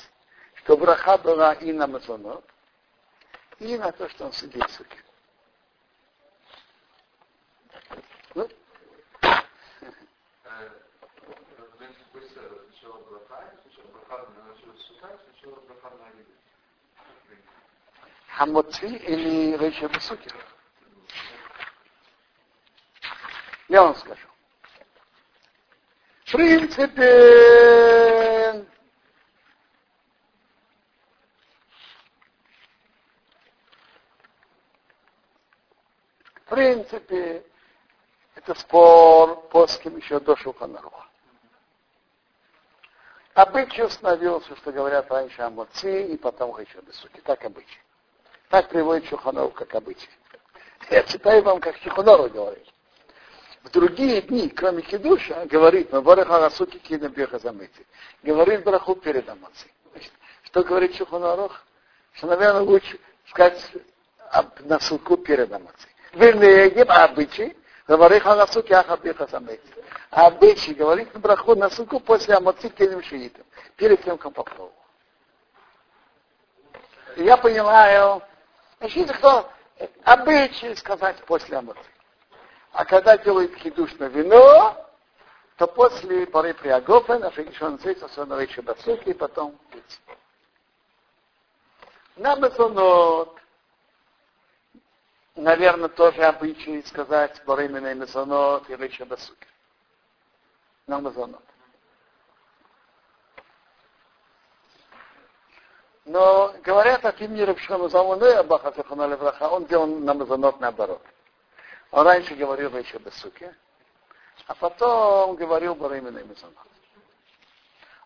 Что 0.54 0.76
браха 0.76 1.18
была 1.18 1.54
и 1.54 1.72
на 1.72 1.88
мазонот, 1.88 2.44
и 3.58 3.76
на 3.76 3.90
то, 3.90 4.08
что 4.08 4.26
он 4.26 4.32
сидит 4.32 4.62
в 4.62 4.72
суке. 4.72 4.98
Хамоци 18.28 18.86
или 18.86 19.56
Рейша 19.56 19.88
Басуки. 19.88 20.30
Я 23.68 23.82
вам 23.82 23.96
скажу. 23.96 24.28
В 26.24 26.32
принципе, 26.32 27.02
в 36.44 36.50
принципе, 36.50 37.44
это 38.34 38.54
спор 38.54 39.48
плоским 39.48 39.96
еще 39.96 40.20
до 40.20 40.36
Шуханаруха. 40.36 41.06
Обычай 43.36 43.82
установился, 43.82 44.56
что 44.56 44.72
говорят 44.72 45.10
раньше 45.10 45.46
Моци 45.50 46.06
и 46.06 46.16
потом 46.16 46.58
еще 46.58 46.80
Бесуки. 46.80 47.20
Так 47.20 47.44
обычай. 47.44 47.82
Так 48.48 48.70
приводит 48.70 49.10
Чуханов, 49.10 49.52
как 49.52 49.74
обычно. 49.74 50.10
Я 50.88 51.02
читаю 51.02 51.42
вам, 51.42 51.60
как 51.60 51.78
Чуханов 51.80 52.32
говорит. 52.32 52.66
В 53.62 53.70
другие 53.70 54.22
дни, 54.22 54.48
кроме 54.48 54.80
Кедуша, 54.80 55.44
говорит, 55.50 55.92
но 55.92 56.00
Бараха 56.00 56.38
Расуки 56.38 56.78
Кина 56.78 57.10
Беха 57.10 57.38
Замыти. 57.38 57.86
Говорит 58.22 58.64
Браху 58.64 58.96
перед 58.96 59.28
Амаци. 59.28 59.66
Что 60.44 60.64
говорит 60.64 60.94
Чуханарох? 60.94 61.62
Что, 62.12 62.28
наверное, 62.28 62.62
лучше 62.62 62.98
сказать 63.26 63.70
на 64.60 64.80
суку 64.80 65.18
перед 65.18 65.52
Амаци. 65.52 65.88
Вернее, 66.14 66.70
обычай, 66.84 67.54
говорит 67.86 68.22
Ханасуки 68.22 68.72
Аха 68.72 68.96
Беха 68.96 69.26
Замыти. 69.26 69.62
А 70.10 70.26
обычай 70.26 70.74
говорит 70.74 71.12
Браху 71.18 71.54
на 71.54 71.70
суку 71.70 72.00
после 72.00 72.34
Амаци 72.34 72.68
Келем 72.70 73.02
Шиитом. 73.02 73.44
Перед 73.76 74.02
тем, 74.04 74.18
как 74.18 74.32
попробовал. 74.32 74.72
Я 77.16 77.36
понимаю, 77.36 78.22
Значит, 78.78 79.10
кто 79.16 79.48
обычай 80.04 80.74
сказать 80.76 81.16
после 81.24 81.56
амуты. 81.56 81.80
А 82.72 82.84
когда 82.84 83.16
делают 83.16 83.54
хидуш 83.56 83.94
на 83.94 84.04
вино, 84.04 84.86
то 85.56 85.66
после 85.66 86.26
поры 86.26 86.52
приагофа, 86.52 87.18
на 87.18 87.30
фигишон 87.30 87.78
цейца, 87.78 88.08
сон 88.08 88.38
речи 88.38 88.60
бацуки, 88.60 89.08
и 89.08 89.14
потом 89.14 89.58
пить. 89.72 90.00
На 92.16 92.36
мезонот, 92.36 93.38
наверное, 95.36 95.88
тоже 95.88 96.22
обычай 96.22 96.82
сказать 96.84 97.42
поры 97.44 97.66
именно 97.66 97.94
мезонот 97.94 98.68
и 98.68 98.76
речи 98.76 99.02
бацуки. 99.02 99.46
На 100.86 101.00
мезонот. 101.00 101.42
Но 106.06 106.54
говорят 106.62 107.04
от 107.04 107.20
имени 107.20 107.42
Рабшама 107.42 107.88
Замуны 107.88 108.30
Абаха 108.32 108.72
Левраха, 109.06 109.48
он 109.48 109.66
делал 109.66 109.88
на 109.88 110.14
мазанот 110.14 110.60
наоборот. 110.60 111.02
Он 111.90 112.06
раньше 112.06 112.36
говорил 112.36 112.76
еще 112.76 112.98
без 112.98 113.14
суки, 113.14 113.52
а 114.46 114.54
потом 114.54 115.34
говорил 115.34 115.74
Баримина 115.74 116.18
и 116.18 116.24
Мазанот. 116.24 116.56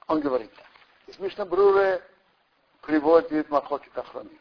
Он 0.06 0.20
говорит 0.20 0.50
так. 0.54 0.66
Из 1.08 1.46
Бруре 1.46 2.02
приводит 2.80 3.50
Махоки 3.50 3.90
Тахрони. 3.90 4.39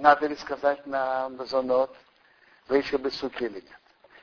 Надо 0.00 0.26
ли 0.26 0.36
сказать 0.36 0.86
на 0.86 1.28
Мазанот, 1.28 1.94
вы 2.68 2.78
еще 2.78 2.98
без 2.98 3.14
суки 3.16 3.44
или 3.44 3.60
нет. 3.60 3.80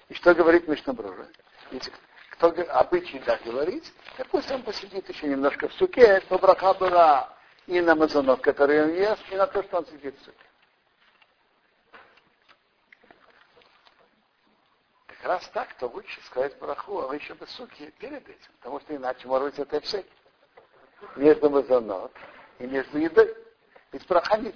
И 0.08 0.14
что 0.14 0.34
говорит 0.34 0.68
Мишна 0.68 0.94
Бруре? 0.94 1.28
Если 1.72 1.92
кто 2.32 2.54
обычай 2.70 3.20
так 3.20 3.44
говорит, 3.44 3.84
пусть 4.30 4.52
он 4.52 4.62
посидит 4.64 5.08
еще 5.10 5.28
немножко 5.28 5.68
в 5.68 5.74
суке, 5.74 6.20
то 6.22 6.38
брака 6.38 6.74
была 6.74 7.34
и 7.66 7.82
на 7.82 7.96
мазонот, 7.96 8.42
который 8.42 8.84
он 8.84 8.94
ест, 8.94 9.24
и 9.32 9.36
на 9.36 9.48
то, 9.48 9.64
что 9.64 9.78
он 9.78 9.86
сидит 9.88 10.18
в 10.20 10.24
суке. 10.24 10.46
Как 15.08 15.24
раз 15.24 15.50
так, 15.54 15.74
то 15.76 15.88
лучше 15.88 16.22
сказать 16.26 16.58
браху, 16.60 17.00
а 17.00 17.08
вы 17.08 17.16
еще 17.16 17.34
бы 17.34 17.48
суки 17.48 17.92
перед 18.00 18.28
этим, 18.28 18.52
потому 18.60 18.80
что 18.82 18.96
иначе, 18.96 19.28
может 19.28 19.50
быть, 19.50 19.60
это 19.60 19.80
все 19.82 20.06
между 21.16 21.50
мазонот 21.50 22.14
и 22.60 22.68
между 22.68 22.98
едой. 22.98 23.34
Ведь 23.92 24.06
браха 24.08 24.38
не, 24.38 24.54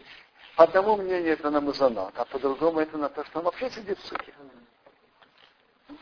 по 0.59 0.63
одному 0.63 0.97
мнению 0.97 1.31
это 1.31 1.49
на 1.49 1.61
мазонот, 1.61 2.11
а 2.17 2.25
по 2.25 2.37
другому 2.37 2.81
это 2.81 2.97
на 2.97 3.07
то, 3.07 3.23
что 3.23 3.39
он 3.39 3.45
вообще 3.45 3.69
сидит 3.69 3.97
в 3.97 4.05
суке. 4.05 4.33
Ну, 5.87 5.97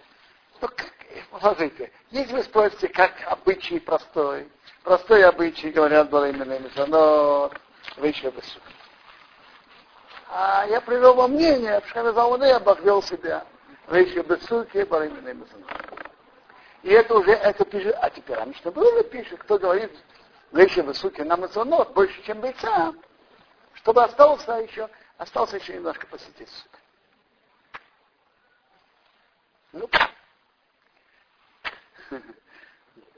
как, 0.62 0.88
смотрите, 1.39 1.91
если 2.10 2.34
вы 2.34 2.41
спросите, 2.41 2.88
как 2.88 3.12
обычай 3.28 3.80
простой, 3.80 4.49
простой 4.84 5.24
обычай, 5.26 5.70
говорят, 5.70 6.10
было 6.10 6.32
именно 6.32 6.60
но 6.88 7.51
выше 7.97 8.32
высок. 8.32 8.64
А 10.28 10.66
я 10.66 10.82
привел 10.82 11.14
вам 11.14 11.34
мнение, 11.34 11.80
Пшхана 11.82 12.12
Залуны 12.14 12.49
обогвел 12.49 13.03
себя. 13.03 13.45
Выше 13.86 14.22
Бесуки, 14.24 14.82
Баримина 14.86 15.36
И 16.82 16.89
это 16.89 17.14
уже, 17.14 17.30
это 17.34 17.64
пишет, 17.64 17.95
а 18.01 18.10
теперь 18.10 18.38
Амишна 18.38 18.72
было 18.72 19.03
пишет, 19.03 19.39
кто 19.43 19.60
говорит, 19.60 19.91
Выше 20.51 20.82
Бесуки 20.82 21.22
на 21.22 21.38
Мазонот 21.38 21.93
больше, 21.93 22.24
чем 22.24 22.41
бойца, 22.41 22.95
чтобы 23.88 24.03
остался 24.03 24.51
еще, 24.55 24.89
остался 25.17 25.55
еще 25.55 25.75
немножко 25.75 26.05
посетить 26.07 26.49
суд. 26.49 26.71
Ну, 29.71 29.89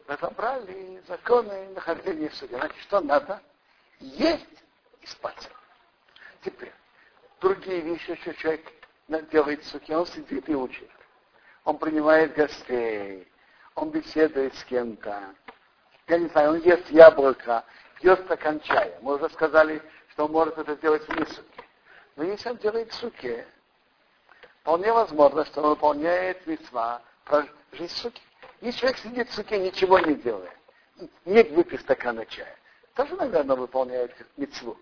разобрали 0.08 1.02
законы 1.08 1.70
нахождения 1.70 2.30
в 2.30 2.36
суде. 2.36 2.56
Значит, 2.56 2.78
что 2.84 3.02
надо? 3.02 3.42
Есть 3.98 4.46
и 5.02 5.08
спать. 5.08 5.50
Теперь, 6.44 6.72
другие 7.42 7.82
вещи, 7.82 8.14
что 8.18 8.36
человек 8.36 8.72
делает 9.32 9.64
в 9.64 9.70
суке, 9.70 9.98
он 9.98 10.06
сидит 10.06 10.48
и 10.50 10.54
учит. 10.54 10.92
Он 11.64 11.80
принимает 11.80 12.36
гостей, 12.36 13.28
он 13.74 13.90
беседует 13.90 14.54
с 14.54 14.64
кем-то. 14.66 15.34
Я 16.06 16.20
не 16.20 16.28
знаю, 16.28 16.52
он 16.52 16.60
ест 16.60 16.88
яблоко, 16.92 17.66
пьет 17.96 18.20
стакан 18.26 18.60
чая. 18.60 19.00
Мы 19.02 19.16
уже 19.16 19.32
сказали, 19.32 19.82
что 20.20 20.26
он 20.26 20.34
может 20.34 20.58
это 20.58 20.76
делать 20.76 21.08
в 21.08 21.34
суке. 21.34 21.64
Но 22.18 22.26
если 22.26 22.50
он 22.50 22.58
делает 22.58 22.92
суке, 22.92 23.48
вполне 24.60 24.92
возможно, 24.92 25.46
что 25.46 25.62
он 25.62 25.70
выполняет 25.70 26.44
про 27.24 27.48
жизнь 27.72 27.94
в 27.94 27.98
суке. 27.98 28.22
Если 28.60 28.80
человек 28.82 28.98
сидит 29.00 29.30
в 29.30 29.34
суке, 29.34 29.58
ничего 29.58 29.98
не 30.00 30.16
делает, 30.16 30.52
нет 31.24 31.50
выпить 31.52 31.80
стакана 31.80 32.26
чая, 32.26 32.54
тоже, 32.96 33.16
наверное, 33.16 33.56
выполняет 33.56 34.14
мецву. 34.36 34.78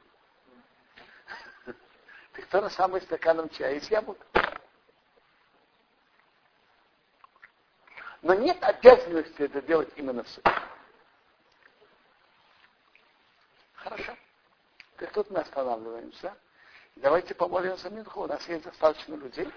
Так 1.66 2.46
то 2.50 2.64
же 2.64 2.72
самое 2.72 3.04
стаканом 3.04 3.48
чая 3.50 3.80
с 3.80 3.92
яблоком. 3.92 4.26
Но 8.24 8.34
нет 8.34 8.58
обязанности 8.64 9.44
это 9.44 9.62
делать 9.62 9.90
именно 9.98 10.24
в 10.24 10.30
суде. 10.30 10.50
Так 14.98 15.12
тут 15.12 15.30
мы 15.30 15.40
останавливаемся. 15.40 16.36
Давайте 16.96 17.36
помолимся 17.36 17.90
Минху. 17.90 18.22
У 18.24 18.28
нас 18.28 18.48
есть 18.50 18.64
достаточно 18.64 19.14
людей. 19.14 19.48